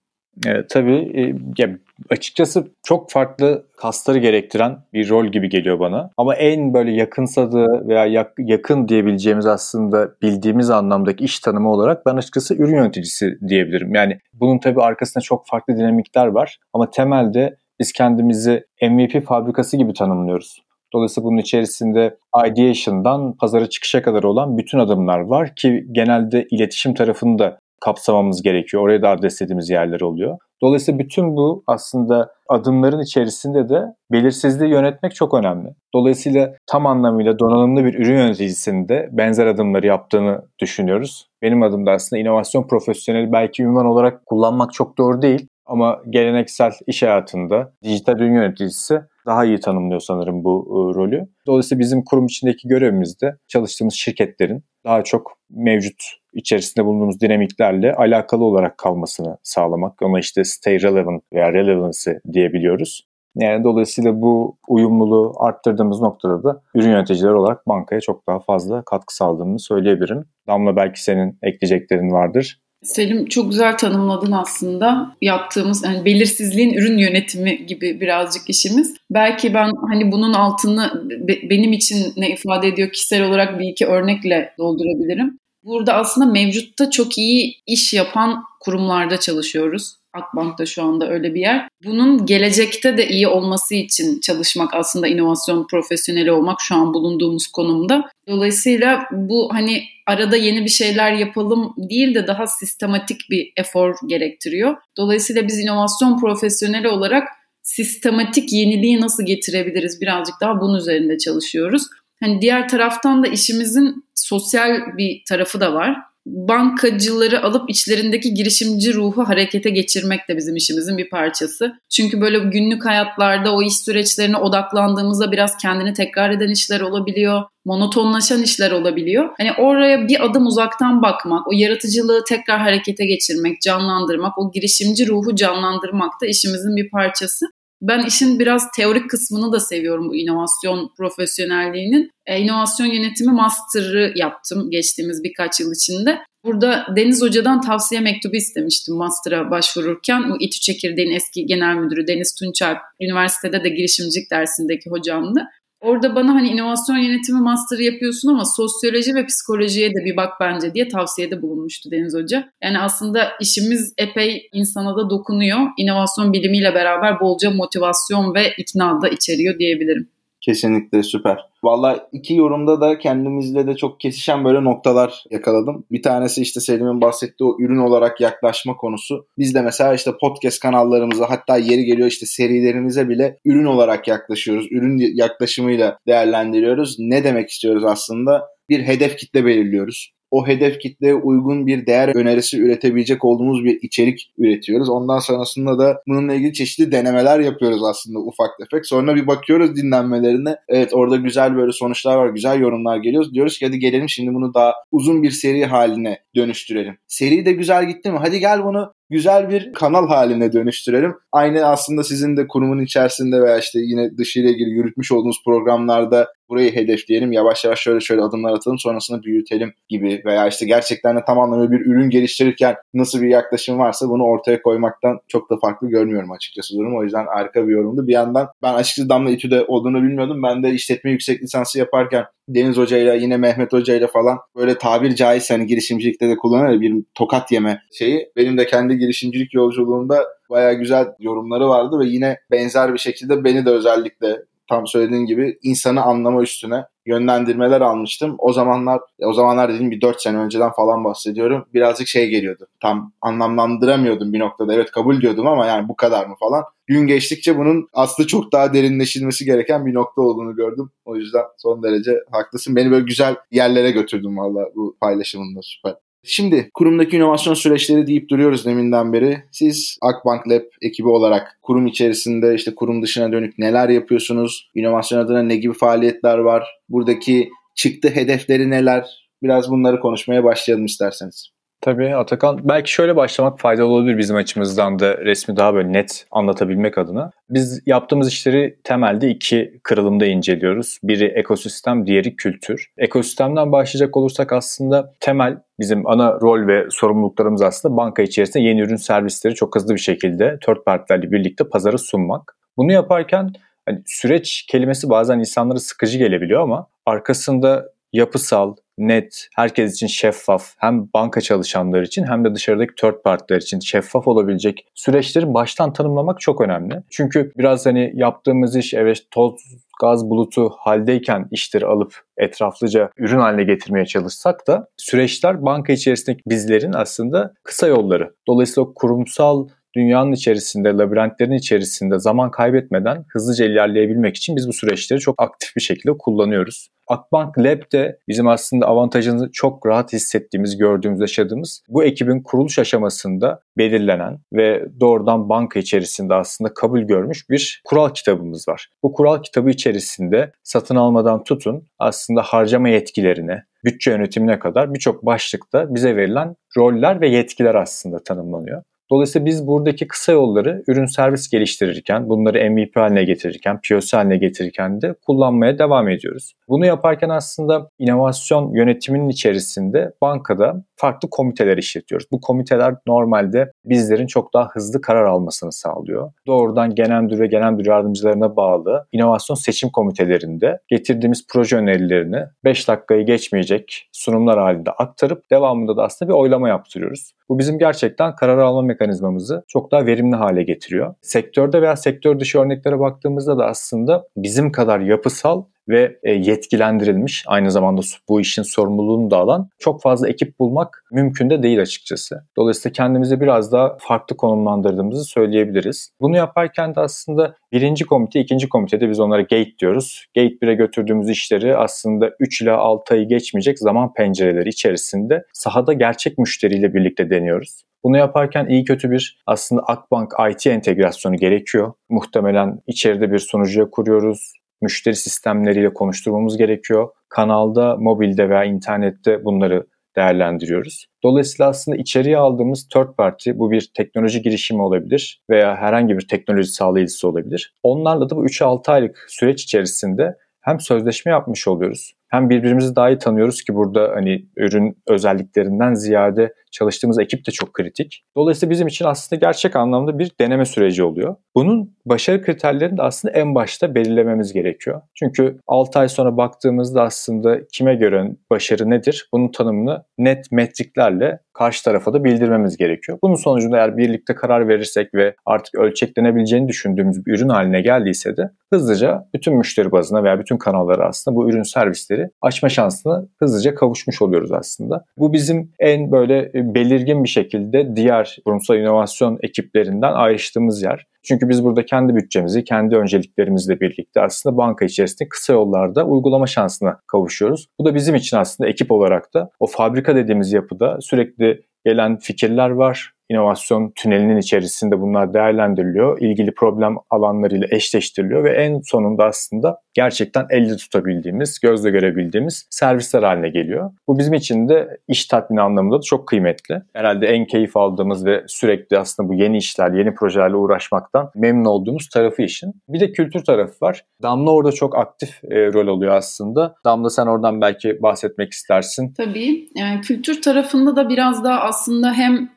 Evet, 0.46 0.70
tabii 0.70 1.12
e, 1.16 1.22
ya 1.58 1.70
açıkçası 2.10 2.68
çok 2.84 3.12
farklı 3.12 3.66
kasları 3.78 4.18
gerektiren 4.18 4.78
bir 4.94 5.10
rol 5.10 5.26
gibi 5.26 5.50
geliyor 5.50 5.80
bana. 5.80 6.10
Ama 6.18 6.36
en 6.36 6.74
böyle 6.74 6.92
yakınsadığı 6.92 7.88
veya 7.88 8.06
yak, 8.06 8.34
yakın 8.38 8.88
diyebileceğimiz 8.88 9.46
aslında 9.46 10.10
bildiğimiz 10.22 10.70
anlamdaki 10.70 11.24
iş 11.24 11.40
tanımı 11.40 11.72
olarak 11.72 12.06
ben 12.06 12.16
açıkçası 12.16 12.56
ürün 12.56 12.76
yöneticisi 12.76 13.38
diyebilirim. 13.48 13.96
Yani 13.96 14.20
bunun 14.34 14.60
tabii 14.60 14.82
arkasında 14.82 15.22
çok 15.22 15.48
farklı 15.48 15.78
dinamikler 15.78 16.28
var 16.28 16.60
ama 16.74 16.90
temelde 16.90 17.58
biz 17.80 17.92
kendimizi 17.92 18.64
MVP 18.82 19.26
fabrikası 19.26 19.78
gibi 19.78 19.94
tanımlıyoruz. 19.94 20.66
Dolayısıyla 20.94 21.28
bunun 21.28 21.38
içerisinde 21.38 22.18
ideation'dan 22.48 23.34
pazara 23.34 23.70
çıkışa 23.70 24.02
kadar 24.02 24.24
olan 24.24 24.58
bütün 24.58 24.80
adımlar 24.80 25.20
var 25.20 25.56
ki 25.56 25.86
genelde 25.92 26.48
iletişim 26.52 26.94
tarafını 26.94 27.40
da 27.40 27.60
kapsamamız 27.86 28.42
gerekiyor. 28.42 28.84
Oraya 28.84 29.02
da 29.02 29.10
adreslediğimiz 29.10 29.70
yerler 29.70 30.02
oluyor. 30.02 30.38
Dolayısıyla 30.62 31.00
bütün 31.00 31.36
bu 31.36 31.64
aslında 31.68 32.32
adımların 32.50 33.02
içerisinde 33.02 33.70
de 33.70 33.82
belirsizliği 34.12 34.72
yönetmek 34.72 35.16
çok 35.16 35.34
önemli. 35.34 35.70
Dolayısıyla 35.94 36.54
tam 36.68 36.86
anlamıyla 36.86 37.40
donanımlı 37.40 37.86
bir 37.86 37.94
ürün 37.94 38.18
yöneticisinde 38.18 39.10
benzer 39.12 39.48
adımları 39.48 39.88
yaptığını 39.88 40.42
düşünüyoruz. 40.60 41.28
Benim 41.42 41.64
adım 41.64 41.86
da 41.86 41.92
aslında 41.92 42.20
inovasyon 42.22 42.68
profesyoneli 42.68 43.32
belki 43.32 43.64
ünvan 43.64 43.86
olarak 43.86 44.26
kullanmak 44.26 44.74
çok 44.74 44.98
doğru 44.98 45.22
değil. 45.22 45.48
Ama 45.66 46.02
geleneksel 46.10 46.72
iş 46.88 47.04
hayatında 47.04 47.74
dijital 47.84 48.20
ürün 48.20 48.36
yöneticisi 48.36 49.02
daha 49.26 49.46
iyi 49.46 49.60
tanımlıyor 49.60 50.02
sanırım 50.02 50.44
bu 50.44 50.66
e, 50.70 50.96
rolü. 50.96 51.28
Dolayısıyla 51.48 51.80
bizim 51.80 52.04
kurum 52.04 52.26
içindeki 52.26 52.68
görevimiz 52.68 53.22
de 53.22 53.38
çalıştığımız 53.48 53.94
şirketlerin 53.94 54.64
daha 54.86 55.04
çok 55.04 55.38
mevcut 55.50 56.04
içerisinde 56.34 56.86
bulunduğumuz 56.86 57.22
dinamiklerle 57.22 57.94
alakalı 57.94 58.44
olarak 58.44 58.78
kalmasını 58.78 59.38
sağlamak. 59.44 60.02
Ona 60.02 60.20
işte 60.20 60.44
stay 60.44 60.82
relevant 60.82 61.24
veya 61.34 61.54
relevancy 61.54 62.12
diyebiliyoruz. 62.34 63.08
Yani 63.36 63.64
dolayısıyla 63.64 64.22
bu 64.22 64.58
uyumluluğu 64.68 65.34
arttırdığımız 65.40 66.02
noktada 66.02 66.44
da 66.44 66.62
ürün 66.76 66.90
yöneticileri 66.90 67.34
olarak 67.34 67.68
bankaya 67.68 68.02
çok 68.02 68.28
daha 68.28 68.40
fazla 68.40 68.84
katkı 68.86 69.16
sağladığımı 69.16 69.60
söyleyebilirim. 69.60 70.26
Damla 70.48 70.76
belki 70.76 71.04
senin 71.04 71.38
ekleyeceklerin 71.44 72.12
vardır. 72.12 72.62
Selim 72.84 73.26
çok 73.26 73.50
güzel 73.50 73.78
tanımladın 73.78 74.32
aslında. 74.32 75.16
Yaptığımız 75.22 75.84
yani 75.84 76.06
belirsizliğin 76.06 76.74
ürün 76.74 76.98
yönetimi 76.98 77.66
gibi 77.66 78.02
birazcık 78.02 78.50
işimiz. 78.50 78.96
Belki 79.12 79.54
ben 79.54 79.72
hani 79.90 80.12
bunun 80.12 80.34
altını 80.34 81.08
benim 81.50 81.74
için 81.74 82.14
ne 82.18 82.30
ifade 82.30 82.68
ediyor 82.68 82.92
kişisel 82.92 83.24
olarak 83.24 83.60
bir 83.60 83.70
iki 83.70 83.86
örnekle 83.86 84.54
doldurabilirim. 84.58 85.40
Burada 85.64 85.94
aslında 85.94 86.32
mevcutta 86.32 86.90
çok 86.90 87.18
iyi 87.18 87.56
iş 87.68 87.94
yapan 87.94 88.44
kurumlarda 88.60 89.20
çalışıyoruz. 89.20 89.96
Akbank'ta 90.16 90.66
şu 90.66 90.84
anda 90.84 91.10
öyle 91.10 91.34
bir 91.34 91.40
yer. 91.40 91.68
Bunun 91.86 92.26
gelecekte 92.26 92.98
de 92.98 93.08
iyi 93.08 93.28
olması 93.28 93.76
için 93.76 94.20
çalışmak 94.20 94.74
aslında 94.74 95.08
inovasyon 95.08 95.68
profesyoneli 95.68 96.32
olmak 96.32 96.62
şu 96.62 96.76
an 96.76 96.94
bulunduğumuz 96.94 97.48
konumda. 97.48 98.10
Dolayısıyla 98.28 99.06
bu 99.12 99.50
hani 99.54 99.84
arada 100.08 100.36
yeni 100.36 100.66
bir 100.66 100.70
şeyler 100.70 101.14
yapalım 101.14 101.74
değil 101.78 102.16
de 102.16 102.28
daha 102.28 102.48
sistematik 102.48 103.30
bir 103.30 103.52
efor 103.58 103.96
gerektiriyor. 104.08 104.76
Dolayısıyla 104.98 105.48
biz 105.48 105.60
inovasyon 105.60 106.20
profesyoneli 106.20 106.88
olarak 106.88 107.28
sistematik 107.62 108.54
yeniliği 108.54 109.02
nasıl 109.02 109.26
getirebiliriz 109.26 110.02
birazcık 110.02 110.36
daha 110.42 110.62
bunun 110.62 110.78
üzerinde 110.78 111.18
çalışıyoruz. 111.18 111.84
Hani 112.20 112.42
diğer 112.42 112.70
taraftan 112.70 113.24
da 113.24 113.28
işimizin 113.28 114.06
sosyal 114.16 114.98
bir 114.98 115.22
tarafı 115.28 115.62
da 115.62 115.74
var. 115.74 115.98
Bankacıları 116.26 117.44
alıp 117.44 117.70
içlerindeki 117.70 118.34
girişimci 118.34 118.94
ruhu 118.94 119.28
harekete 119.28 119.70
geçirmek 119.70 120.30
de 120.30 120.38
bizim 120.38 120.56
işimizin 120.56 120.98
bir 120.98 121.10
parçası. 121.10 121.74
Çünkü 121.90 122.22
böyle 122.22 122.40
günlük 122.40 122.86
hayatlarda 122.86 123.56
o 123.56 123.64
iş 123.64 123.78
süreçlerine 123.78 124.38
odaklandığımızda 124.38 125.32
biraz 125.32 125.58
kendini 125.58 125.94
tekrar 125.94 126.30
eden 126.30 126.50
işler 126.50 126.82
olabiliyor. 126.82 127.44
Monotonlaşan 127.66 128.44
işler 128.44 128.72
olabiliyor. 128.72 129.30
Hani 129.38 129.52
oraya 129.58 130.08
bir 130.08 130.26
adım 130.26 130.46
uzaktan 130.48 131.02
bakmak, 131.02 131.48
o 131.48 131.52
yaratıcılığı 131.54 132.24
tekrar 132.28 132.60
harekete 132.60 133.06
geçirmek, 133.06 133.62
canlandırmak, 133.62 134.38
o 134.38 134.52
girişimci 134.52 135.08
ruhu 135.08 135.36
canlandırmak 135.36 136.12
da 136.22 136.26
işimizin 136.26 136.76
bir 136.76 136.90
parçası. 136.90 137.46
Ben 137.82 138.06
işin 138.06 138.40
biraz 138.40 138.72
teorik 138.76 139.10
kısmını 139.10 139.52
da 139.52 139.60
seviyorum 139.60 140.10
bu 140.10 140.16
inovasyon 140.16 140.92
profesyonelliğinin. 140.98 142.10
E, 142.26 142.40
inovasyon 142.40 142.88
yönetimi 142.88 143.32
master'ı 143.32 144.14
yaptım 144.16 144.72
geçtiğimiz 144.72 145.24
birkaç 145.24 145.60
yıl 145.60 145.72
içinde. 145.72 146.20
Burada 146.46 146.86
Deniz 146.96 147.22
Hoca'dan 147.22 147.62
tavsiye 147.62 148.02
mektubu 148.02 148.36
istemiştim 148.36 148.96
master'a 148.96 149.52
başvururken. 149.52 150.30
Bu 150.30 150.36
İTÜ 150.40 150.60
Çekirdeğin 150.60 151.12
eski 151.12 151.46
genel 151.46 151.76
müdürü 151.76 152.08
Deniz 152.08 152.36
Tunçalp, 152.36 152.78
üniversitede 153.02 153.64
de 153.64 153.70
girişimcilik 153.70 154.32
dersindeki 154.32 154.90
hocamdı. 154.90 155.48
Orada 155.86 156.16
bana 156.16 156.36
hani 156.36 156.50
inovasyon 156.50 156.98
yönetimi 156.98 157.42
master 157.42 157.80
yapıyorsun 157.80 158.30
ama 158.30 158.46
sosyoloji 158.46 159.16
ve 159.16 159.26
psikolojiye 159.26 159.90
de 159.90 160.06
bir 160.06 160.18
bak 160.18 160.34
bence 160.40 160.74
diye 160.74 160.88
tavsiyede 160.88 161.42
bulunmuştu 161.42 161.92
Deniz 161.92 162.14
Hoca. 162.14 162.52
Yani 162.64 162.80
aslında 162.80 163.32
işimiz 163.42 163.94
epey 163.98 164.50
insana 164.54 164.98
da 164.98 165.10
dokunuyor. 165.10 165.60
İnovasyon 165.78 166.34
bilimiyle 166.34 166.74
beraber 166.76 167.20
bolca 167.20 167.52
motivasyon 167.52 168.36
ve 168.36 168.54
ikna 168.58 169.02
da 169.02 169.08
içeriyor 169.08 169.60
diyebilirim. 169.60 170.10
Kesinlikle 170.42 171.04
süper. 171.04 171.40
Valla 171.64 172.08
iki 172.12 172.36
yorumda 172.36 172.82
da 172.82 173.00
kendimizle 173.00 173.68
de 173.68 173.76
çok 173.76 174.00
kesişen 174.00 174.46
böyle 174.46 174.64
noktalar 174.64 175.24
yakaladım. 175.32 175.86
Bir 175.92 176.04
tanesi 176.04 176.42
işte 176.42 176.60
Selim'in 176.60 177.02
bahsettiği 177.02 177.50
o 177.50 177.58
ürün 177.60 177.78
olarak 177.78 178.22
yaklaşma 178.22 178.76
konusu. 178.76 179.28
Biz 179.38 179.56
de 179.56 179.62
mesela 179.62 179.94
işte 179.94 180.12
podcast 180.22 180.60
kanallarımıza 180.60 181.30
hatta 181.30 181.58
yeri 181.58 181.86
geliyor 181.86 182.08
işte 182.08 182.26
serilerimize 182.26 183.10
bile 183.10 183.38
ürün 183.46 183.66
olarak 183.66 184.08
yaklaşıyoruz. 184.08 184.68
Ürün 184.72 185.16
yaklaşımıyla 185.16 185.98
değerlendiriyoruz. 186.08 186.96
Ne 187.00 187.24
demek 187.24 187.50
istiyoruz 187.50 187.86
aslında? 187.86 188.48
Bir 188.70 188.84
hedef 188.84 189.18
kitle 189.18 189.46
belirliyoruz 189.46 190.16
o 190.32 190.48
hedef 190.48 190.80
kitleye 190.80 191.16
uygun 191.16 191.68
bir 191.68 191.86
değer 191.86 192.16
önerisi 192.16 192.62
üretebilecek 192.62 193.26
olduğumuz 193.26 193.64
bir 193.64 193.80
içerik 193.82 194.32
üretiyoruz. 194.38 194.90
Ondan 194.90 195.20
sonrasında 195.20 195.80
da 195.80 196.02
bununla 196.08 196.34
ilgili 196.34 196.54
çeşitli 196.54 196.92
denemeler 196.92 197.40
yapıyoruz 197.40 197.84
aslında 197.84 198.20
ufak 198.20 198.50
tefek. 198.60 198.86
Sonra 198.86 199.16
bir 199.16 199.28
bakıyoruz 199.28 199.76
dinlenmelerine. 199.76 200.56
Evet 200.70 200.94
orada 200.94 201.16
güzel 201.16 201.56
böyle 201.56 201.72
sonuçlar 201.72 202.16
var, 202.16 202.30
güzel 202.30 202.60
yorumlar 202.60 202.98
geliyor. 202.98 203.26
Diyoruz 203.34 203.60
ki 203.60 203.66
hadi 203.66 203.80
gelelim 203.80 204.10
şimdi 204.10 204.34
bunu 204.34 204.54
daha 204.54 204.74
uzun 204.92 205.24
bir 205.24 205.32
seri 205.32 205.66
haline 205.66 206.20
dönüştürelim. 206.36 206.98
Seri 207.08 207.46
de 207.46 207.52
güzel 207.52 207.88
gitti 207.88 208.12
mi? 208.12 208.18
Hadi 208.18 208.40
gel 208.40 208.64
bunu 208.64 208.94
güzel 209.10 209.50
bir 209.50 209.74
kanal 209.74 210.08
haline 210.08 210.54
dönüştürelim. 210.54 211.16
Aynı 211.32 211.66
aslında 211.66 212.04
sizin 212.04 212.38
de 212.38 212.48
kurumun 212.48 212.84
içerisinde 212.84 213.42
veya 213.42 213.58
işte 213.58 213.80
yine 213.80 214.18
dışıyla 214.18 214.50
ilgili 214.50 214.70
yürütmüş 214.70 215.12
olduğunuz 215.12 215.42
programlarda 215.46 216.28
burayı 216.50 216.76
hedefleyelim. 216.76 217.32
Yavaş 217.32 217.66
yavaş 217.66 217.80
şöyle 217.80 218.00
şöyle 218.00 218.22
adımlar 218.22 218.54
atalım 218.54 218.80
sonrasında 218.80 219.24
büyütelim 219.24 219.74
gibi 219.90 220.22
veya 220.26 220.48
işte 220.48 220.66
gerçekten 220.66 221.18
de 221.18 221.24
tam 221.28 221.40
anlamıyla 221.40 221.72
bir 221.72 221.86
ürün 221.86 222.10
geliştirirken 222.10 222.76
nasıl 222.94 223.22
bir 223.22 223.28
yaklaşım 223.28 223.80
varsa 223.80 224.10
bunu 224.10 224.24
ortaya 224.24 224.62
koymaktan 224.62 225.20
çok 225.28 225.50
da 225.50 225.58
farklı 225.58 225.90
görmüyorum 225.90 226.32
açıkçası 226.32 226.78
durum. 226.78 226.98
O 226.98 227.04
yüzden 227.04 227.26
harika 227.26 227.68
bir 227.68 227.74
yorumdu. 227.74 228.08
Bir 228.08 228.14
yandan 228.14 228.48
ben 228.64 228.74
açıkçası 228.74 229.10
Damla 229.10 229.32
İTÜ'de 229.32 229.66
olduğunu 229.66 230.04
bilmiyordum. 230.04 230.44
Ben 230.44 230.64
de 230.64 230.72
işletme 230.72 231.12
yüksek 231.12 231.44
lisansı 231.44 231.80
yaparken 231.80 232.26
Deniz 232.48 232.78
Hoca'yla 232.78 233.14
yine 233.14 233.38
Mehmet 233.38 233.74
Hoca'yla 233.74 234.08
falan 234.08 234.38
böyle 234.56 234.78
tabir 234.78 235.16
caizse 235.16 235.54
hani 235.54 235.68
girişimcilikte 235.68 236.30
de 236.30 236.38
kullanılır 236.38 236.82
bir 236.82 237.04
tokat 237.14 237.52
yeme 237.52 237.82
şeyi. 237.94 238.32
Benim 238.36 238.58
de 238.58 238.66
kendi 238.66 238.98
girişimcilik 238.98 239.54
yolculuğumda 239.54 240.26
baya 240.50 240.74
güzel 240.74 241.06
yorumları 241.20 241.70
vardı 241.70 242.00
ve 242.00 242.06
yine 242.06 242.38
benzer 242.52 242.94
bir 242.94 243.00
şekilde 243.00 243.44
beni 243.44 243.66
de 243.66 243.70
özellikle 243.70 244.38
tam 244.70 244.88
söylediğin 244.88 245.26
gibi 245.26 245.58
insanı 245.64 246.04
anlama 246.04 246.42
üstüne 246.42 246.86
yönlendirmeler 247.06 247.82
almıştım. 247.82 248.36
O 248.38 248.54
zamanlar 248.54 249.00
o 249.24 249.34
zamanlar 249.34 249.74
dediğim 249.74 249.92
bir 249.92 250.02
4 250.02 250.22
sene 250.22 250.38
önceden 250.38 250.72
falan 250.72 251.04
bahsediyorum. 251.04 251.66
Birazcık 251.74 252.08
şey 252.08 252.30
geliyordu. 252.30 252.68
Tam 252.82 253.14
anlamlandıramıyordum 253.22 254.34
bir 254.34 254.40
noktada. 254.40 254.74
Evet 254.74 254.92
kabul 254.92 255.22
diyordum 255.22 255.48
ama 255.48 255.66
yani 255.66 255.88
bu 255.88 255.96
kadar 255.96 256.26
mı 256.26 256.36
falan. 256.40 256.64
Gün 256.88 257.08
geçtikçe 257.08 257.58
bunun 257.58 257.88
aslında 257.94 258.28
çok 258.28 258.52
daha 258.52 258.74
derinleşilmesi 258.74 259.46
gereken 259.46 259.86
bir 259.86 259.94
nokta 259.94 260.22
olduğunu 260.22 260.56
gördüm. 260.56 260.92
O 261.06 261.16
yüzden 261.16 261.44
son 261.58 261.84
derece 261.84 262.20
haklısın. 262.32 262.76
Beni 262.76 262.92
böyle 262.92 263.06
güzel 263.06 263.36
yerlere 263.52 263.92
götürdün 263.92 264.38
valla 264.38 264.70
bu 264.76 264.98
paylaşımında 265.02 265.60
süper. 265.64 266.05
Şimdi 266.28 266.70
kurumdaki 266.74 267.18
inovasyon 267.18 267.54
süreçleri 267.54 268.08
deyip 268.08 268.30
duruyoruz 268.30 268.66
deminden 268.66 269.14
beri. 269.14 269.44
Siz 269.52 269.98
Akbank 270.02 270.48
Lab 270.50 270.64
ekibi 270.82 271.08
olarak 271.08 271.60
kurum 271.62 271.88
içerisinde 271.88 272.56
işte 272.56 272.76
kurum 272.76 273.02
dışına 273.02 273.32
dönük 273.32 273.60
neler 273.60 273.90
yapıyorsunuz? 273.90 274.70
İnovasyon 274.76 275.20
adına 275.20 275.44
ne 275.44 275.56
gibi 275.56 275.74
faaliyetler 275.74 276.38
var? 276.38 276.68
Buradaki 276.90 277.50
çıktı 277.76 278.10
hedefleri 278.10 278.70
neler? 278.70 279.28
Biraz 279.44 279.70
bunları 279.70 280.00
konuşmaya 280.00 280.44
başlayalım 280.44 280.86
isterseniz. 280.86 281.55
Tabii 281.86 282.16
Atakan. 282.16 282.60
Belki 282.64 282.92
şöyle 282.92 283.16
başlamak 283.16 283.60
faydalı 283.60 283.88
olabilir 283.88 284.18
bizim 284.18 284.36
açımızdan 284.36 285.00
da 285.00 285.18
resmi 285.18 285.58
daha 285.58 285.74
böyle 285.74 285.94
net 285.94 286.28
anlatabilmek 286.32 286.98
adına. 286.98 287.32
Biz 287.50 287.82
yaptığımız 287.86 288.28
işleri 288.28 288.80
temelde 288.84 289.30
iki 289.30 289.80
kırılımda 289.84 290.26
inceliyoruz. 290.26 291.00
Biri 291.04 291.26
ekosistem, 291.26 292.08
diğeri 292.08 292.36
kültür. 292.36 292.88
Ekosistemden 292.98 293.72
başlayacak 293.72 294.18
olursak 294.18 294.54
aslında 294.54 295.14
temel 295.20 295.58
bizim 295.80 296.08
ana 296.08 296.32
rol 296.42 296.68
ve 296.68 296.88
sorumluluklarımız 296.90 297.62
aslında 297.62 297.98
banka 297.98 298.24
içerisinde 298.24 298.64
yeni 298.64 298.82
ürün 298.82 298.96
servisleri 298.96 299.56
çok 299.56 299.76
hızlı 299.76 299.94
bir 299.94 300.00
şekilde 300.00 300.58
third 300.66 300.84
partilerle 300.86 301.32
birlikte 301.32 301.70
pazara 301.70 301.98
sunmak. 301.98 302.56
Bunu 302.78 302.92
yaparken 302.92 303.54
hani 303.86 304.02
süreç 304.06 304.66
kelimesi 304.70 305.10
bazen 305.10 305.40
insanlara 305.40 305.80
sıkıcı 305.80 306.18
gelebiliyor 306.18 306.62
ama 306.62 306.88
arkasında 307.06 307.86
yapısal, 308.14 308.76
net, 308.98 309.48
herkes 309.56 309.94
için 309.94 310.08
şeffaf, 310.08 310.74
hem 310.78 311.08
banka 311.14 311.42
çalışanları 311.42 312.04
için 312.04 312.24
hem 312.24 312.46
de 312.46 312.56
dışarıdaki 312.56 312.96
third 312.96 313.22
partiler 313.24 313.62
için 313.62 313.80
şeffaf 313.80 314.28
olabilecek 314.28 314.86
süreçleri 314.96 315.54
baştan 315.54 315.94
tanımlamak 315.94 316.40
çok 316.40 316.62
önemli. 316.62 317.04
Çünkü 317.10 317.52
biraz 317.58 317.86
hani 317.86 318.12
yaptığımız 318.16 318.76
iş 318.76 318.94
evet 318.94 319.18
toz 319.32 319.54
gaz 320.02 320.30
bulutu 320.30 320.70
haldeyken 320.78 321.48
işleri 321.52 321.86
alıp 321.86 322.14
etraflıca 322.38 323.10
ürün 323.18 323.40
haline 323.40 323.64
getirmeye 323.64 324.06
çalışsak 324.06 324.68
da 324.68 324.88
süreçler 324.98 325.66
banka 325.66 325.94
içerisindeki 325.94 326.42
bizlerin 326.48 326.94
aslında 326.94 327.54
kısa 327.64 327.88
yolları. 327.88 328.36
Dolayısıyla 328.48 328.94
kurumsal 328.96 329.68
dünyanın 329.96 330.32
içerisinde, 330.32 330.90
labirentlerin 330.90 331.52
içerisinde 331.52 332.20
zaman 332.20 332.52
kaybetmeden 332.52 333.26
hızlıca 333.30 333.66
ilerleyebilmek 333.66 334.36
için 334.36 334.56
biz 334.56 334.68
bu 334.68 334.74
süreçleri 334.74 335.20
çok 335.20 335.36
aktif 335.42 335.76
bir 335.76 335.82
şekilde 335.82 336.18
kullanıyoruz. 336.18 336.90
Akbank 337.08 337.58
Lab 337.60 337.92
de 337.92 338.20
bizim 338.28 338.48
aslında 338.48 338.86
avantajını 338.86 339.52
çok 339.52 339.86
rahat 339.86 340.14
hissettiğimiz, 340.14 340.78
gördüğümüz, 340.78 341.20
yaşadığımız 341.20 341.82
bu 341.90 342.04
ekibin 342.04 342.44
kuruluş 342.44 342.80
aşamasında 342.80 343.60
belirlenen 343.78 344.40
ve 344.54 344.86
doğrudan 345.00 345.50
banka 345.50 345.80
içerisinde 345.80 346.34
aslında 346.34 346.74
kabul 346.74 347.02
görmüş 347.02 347.50
bir 347.50 347.82
kural 347.86 348.10
kitabımız 348.10 348.68
var. 348.68 348.90
Bu 349.04 349.14
kural 349.14 349.42
kitabı 349.42 349.70
içerisinde 349.70 350.52
satın 350.64 350.96
almadan 350.96 351.44
tutun 351.44 351.88
aslında 352.00 352.42
harcama 352.42 352.90
yetkilerine, 352.90 353.64
bütçe 353.86 354.12
yönetimine 354.12 354.60
kadar 354.60 354.94
birçok 354.94 355.26
başlıkta 355.26 355.96
bize 355.96 356.16
verilen 356.16 356.56
roller 356.78 357.22
ve 357.22 357.30
yetkiler 357.30 357.76
aslında 357.76 358.24
tanımlanıyor. 358.24 358.84
Dolayısıyla 359.12 359.46
biz 359.46 359.68
buradaki 359.68 360.08
kısa 360.08 360.32
yolları 360.32 360.84
ürün 360.88 361.06
servis 361.06 361.50
geliştirirken, 361.50 362.30
bunları 362.30 362.72
MVP 362.72 362.96
haline 362.96 363.24
getirirken, 363.24 363.80
POC 363.90 364.18
haline 364.18 364.38
getirirken 364.38 365.02
de 365.02 365.16
kullanmaya 365.26 365.80
devam 365.80 366.10
ediyoruz. 366.10 366.54
Bunu 366.70 366.86
yaparken 366.86 367.30
aslında 367.30 367.90
inovasyon 368.00 368.74
yönetiminin 368.74 369.30
içerisinde 369.30 370.12
bankada 370.22 370.84
farklı 370.96 371.30
komiteler 371.30 371.78
işletiyoruz. 371.78 372.28
Bu 372.32 372.42
komiteler 372.42 372.96
normalde 373.08 373.72
bizlerin 373.86 374.28
çok 374.28 374.54
daha 374.54 374.70
hızlı 374.70 375.02
karar 375.02 375.26
almasını 375.26 375.72
sağlıyor. 375.72 376.32
Doğrudan 376.48 376.96
genel 376.96 377.22
müdür 377.22 377.40
ve 377.40 377.48
genel 377.48 377.72
müdür 377.72 377.90
yardımcılarına 377.90 378.56
bağlı 378.56 379.08
inovasyon 379.12 379.56
seçim 379.56 379.90
komitelerinde 379.90 380.80
getirdiğimiz 380.88 381.46
proje 381.50 381.78
önerilerini 381.78 382.44
5 382.64 382.88
dakikayı 382.88 383.26
geçmeyecek 383.26 384.10
sunumlar 384.12 384.60
halinde 384.60 384.92
aktarıp 384.92 385.52
devamında 385.52 385.98
da 385.98 386.04
aslında 386.04 386.30
bir 386.30 386.38
oylama 386.38 386.70
yaptırıyoruz. 386.70 387.32
Bu 387.50 387.60
bizim 387.60 387.80
gerçekten 387.80 388.36
karar 388.36 388.58
alma 388.58 388.82
mekanizmamızı 388.82 389.64
çok 389.68 389.92
daha 389.92 390.06
verimli 390.06 390.36
hale 390.36 390.64
getiriyor. 390.64 391.16
Sektörde 391.22 391.82
veya 391.82 391.96
sektör 391.96 392.40
dışı 392.40 392.60
örneklere 392.60 393.00
baktığımızda 393.00 393.58
da 393.58 393.66
aslında 393.66 394.24
bizim 394.38 394.72
kadar 394.72 395.00
yapısal 395.00 395.64
ve 395.90 396.20
e, 396.24 396.32
yetkilendirilmiş 396.32 397.44
aynı 397.48 397.72
zamanda 397.72 398.02
bu 398.30 398.42
işin 398.42 398.64
sorumluluğunu 398.64 399.32
da 399.32 399.38
alan 399.38 399.70
çok 399.80 400.02
fazla 400.02 400.30
ekip 400.30 400.60
bulmak 400.60 401.04
mümkün 401.12 401.50
de 401.50 401.64
değil 401.64 401.82
açıkçası. 401.82 402.44
Dolayısıyla 402.58 402.94
kendimizi 402.94 403.42
biraz 403.42 403.72
daha 403.72 403.98
farklı 404.00 404.38
konumlandırdığımızı 404.38 405.24
söyleyebiliriz. 405.24 406.12
Bunu 406.22 406.38
yaparken 406.38 406.96
de 406.96 407.00
aslında 407.00 407.56
birinci 407.72 408.06
komite, 408.06 408.40
ikinci 408.40 408.70
komitede 408.70 409.10
biz 409.10 409.20
onlara 409.20 409.42
gate 409.42 409.78
diyoruz. 409.80 410.26
Gate 410.36 410.56
1'e 410.62 410.74
götürdüğümüz 410.74 411.30
işleri 411.30 411.78
aslında 411.78 412.32
3 412.40 412.62
ila 412.62 412.78
6 412.78 413.14
ayı 413.14 413.28
geçmeyecek 413.28 413.80
zaman 413.80 414.14
pencereleri 414.14 414.70
içerisinde 414.70 415.46
sahada 415.54 415.94
gerçek 415.94 416.38
müşteriyle 416.38 416.94
birlikte 416.94 417.30
deniyoruz. 417.30 417.84
Bunu 418.04 418.18
yaparken 418.18 418.66
iyi 418.68 418.84
kötü 418.86 419.12
bir 419.12 419.44
aslında 419.48 419.82
Akbank 419.82 420.34
IT 420.52 420.68
entegrasyonu 420.68 421.36
gerekiyor. 421.36 421.94
Muhtemelen 422.10 422.80
içeride 422.88 423.32
bir 423.32 423.40
sunucuya 423.40 423.90
kuruyoruz 423.90 424.54
müşteri 424.82 425.16
sistemleriyle 425.16 425.94
konuşturmamız 425.94 426.58
gerekiyor. 426.58 427.10
Kanalda, 427.30 427.96
mobilde 427.96 428.50
veya 428.50 428.64
internette 428.64 429.46
bunları 429.46 429.88
değerlendiriyoruz. 430.16 431.06
Dolayısıyla 431.24 431.70
aslında 431.70 431.98
içeriye 431.98 432.38
aldığımız 432.38 432.88
third 432.88 433.16
party 433.18 433.52
bu 433.56 433.72
bir 433.72 433.92
teknoloji 433.98 434.42
girişimi 434.42 434.82
olabilir 434.82 435.42
veya 435.50 435.76
herhangi 435.76 436.18
bir 436.18 436.28
teknoloji 436.28 436.70
sağlayıcısı 436.70 437.28
olabilir. 437.30 437.74
Onlarla 437.84 438.30
da 438.30 438.36
bu 438.36 438.46
3-6 438.46 438.92
aylık 438.92 439.26
süreç 439.28 439.64
içerisinde 439.64 440.38
hem 440.62 440.80
sözleşme 440.80 441.32
yapmış 441.32 441.68
oluyoruz 441.68 442.14
hem 442.36 442.50
birbirimizi 442.50 442.96
daha 442.96 443.10
iyi 443.10 443.18
tanıyoruz 443.18 443.64
ki 443.64 443.76
burada 443.76 444.12
hani 444.16 444.46
ürün 444.58 444.98
özelliklerinden 445.08 445.94
ziyade 445.94 446.54
çalıştığımız 446.76 447.20
ekip 447.20 447.48
de 447.48 447.52
çok 447.52 447.74
kritik. 447.74 448.24
Dolayısıyla 448.38 448.72
bizim 448.72 448.88
için 448.88 449.06
aslında 449.06 449.40
gerçek 449.40 449.76
anlamda 449.76 450.20
bir 450.20 450.32
deneme 450.40 450.66
süreci 450.66 451.04
oluyor. 451.04 451.36
Bunun 451.56 451.96
başarı 452.06 452.42
kriterlerini 452.42 452.98
de 452.98 453.02
aslında 453.02 453.34
en 453.34 453.56
başta 453.56 453.96
belirlememiz 453.96 454.54
gerekiyor. 454.54 455.02
Çünkü 455.14 455.60
6 455.68 456.00
ay 456.00 456.10
sonra 456.10 456.38
baktığımızda 456.38 457.02
aslında 457.02 457.68
kime 457.74 457.96
göre 457.96 458.32
başarı 458.50 458.90
nedir? 458.90 459.30
Bunun 459.34 459.52
tanımını 459.52 460.04
net 460.18 460.52
metriklerle 460.52 461.40
karşı 461.54 461.84
tarafa 461.84 462.14
da 462.14 462.24
bildirmemiz 462.24 462.78
gerekiyor. 462.78 463.20
Bunun 463.24 463.36
sonucunda 463.36 463.78
eğer 463.78 463.98
birlikte 463.98 464.36
karar 464.36 464.68
verirsek 464.68 465.14
ve 465.14 465.36
artık 465.46 465.76
ölçeklenebileceğini 465.76 466.68
düşündüğümüz 466.68 467.26
bir 467.26 467.34
ürün 467.34 467.50
haline 467.50 467.82
geldiyse 467.82 468.38
de 468.38 468.50
hızlıca 468.74 469.26
bütün 469.34 469.58
müşteri 469.58 469.92
bazına 469.92 470.24
veya 470.24 470.40
bütün 470.40 470.58
kanallara 470.58 471.08
aslında 471.08 471.38
bu 471.38 471.50
ürün 471.50 471.64
servisleri 471.64 472.30
açma 472.42 472.70
şansına 472.70 473.26
hızlıca 473.40 473.76
kavuşmuş 473.76 474.22
oluyoruz 474.22 474.52
aslında. 474.52 475.06
Bu 475.18 475.34
bizim 475.34 475.72
en 475.80 476.12
böyle 476.12 476.52
belirgin 476.74 477.24
bir 477.24 477.30
şekilde 477.30 477.96
diğer 477.96 478.38
kurumsal 478.46 478.78
inovasyon 478.78 479.40
ekiplerinden 479.44 480.14
ayrıştığımız 480.14 480.84
yer. 480.84 481.06
Çünkü 481.24 481.50
biz 481.50 481.64
burada 481.64 481.86
kendi 481.86 482.16
bütçemizi, 482.16 482.64
kendi 482.64 482.96
önceliklerimizle 482.96 483.80
birlikte 483.80 484.22
aslında 484.22 484.58
banka 484.58 484.86
içerisinde 484.86 485.30
kısa 485.30 485.54
yollarda 485.54 486.06
uygulama 486.06 486.48
şansına 486.48 487.00
kavuşuyoruz. 487.08 487.68
Bu 487.80 487.86
da 487.86 487.96
bizim 487.96 488.16
için 488.16 488.38
aslında 488.38 488.70
ekip 488.70 488.92
olarak 488.92 489.34
da 489.34 489.50
o 489.60 489.68
fabrika 489.68 490.16
dediğimiz 490.16 490.54
yapıda 490.54 490.98
sürekli 491.02 491.62
gelen 491.86 492.18
fikirler 492.18 492.70
var, 492.70 493.12
inovasyon 493.30 493.92
tünelinin 493.96 494.38
içerisinde 494.38 495.02
bunlar 495.02 495.34
değerlendiriliyor. 495.34 496.22
ilgili 496.22 496.54
problem 496.54 496.96
alanlarıyla 497.10 497.68
eşleştiriliyor 497.72 498.44
ve 498.44 498.52
en 498.52 498.82
sonunda 498.82 499.26
aslında 499.26 499.78
gerçekten 499.94 500.46
elde 500.50 500.76
tutabildiğimiz, 500.76 501.60
gözle 501.60 501.90
görebildiğimiz 501.90 502.68
servisler 502.70 503.24
haline 503.24 503.50
geliyor. 503.50 503.92
Bu 504.08 504.18
bizim 504.18 504.34
için 504.34 504.70
de 504.70 504.98
iş 505.08 505.26
tatmini 505.26 505.62
anlamında 505.62 505.98
da 505.98 506.02
çok 506.02 506.28
kıymetli. 506.28 506.82
Herhalde 506.94 507.28
en 507.28 507.46
keyif 507.46 507.78
aldığımız 507.78 508.26
ve 508.26 508.44
sürekli 508.48 509.00
aslında 509.00 509.30
bu 509.30 509.34
yeni 509.34 509.58
işler, 509.58 509.92
yeni 509.92 510.16
projelerle 510.16 510.56
uğraşmaktan 510.56 511.32
memnun 511.36 511.66
olduğumuz 511.66 512.10
tarafı 512.10 512.42
işin. 512.42 512.74
Bir 512.90 513.00
de 513.00 513.12
kültür 513.12 513.44
tarafı 513.44 513.86
var. 513.86 514.06
Damla 514.22 514.52
orada 514.52 514.72
çok 514.72 514.98
aktif 514.98 515.44
e, 515.44 515.74
rol 515.74 515.88
alıyor 515.88 516.16
aslında. 516.16 516.76
Damla 516.86 517.10
sen 517.10 517.26
oradan 517.26 517.62
belki 517.62 518.02
bahsetmek 518.02 518.52
istersin. 518.52 519.14
Tabii. 519.18 519.68
Yani 519.76 520.02
kültür 520.02 520.42
tarafında 520.42 520.96
da 520.96 521.10
biraz 521.10 521.44
daha 521.44 521.60
aslında 521.60 522.14
hem 522.14 522.50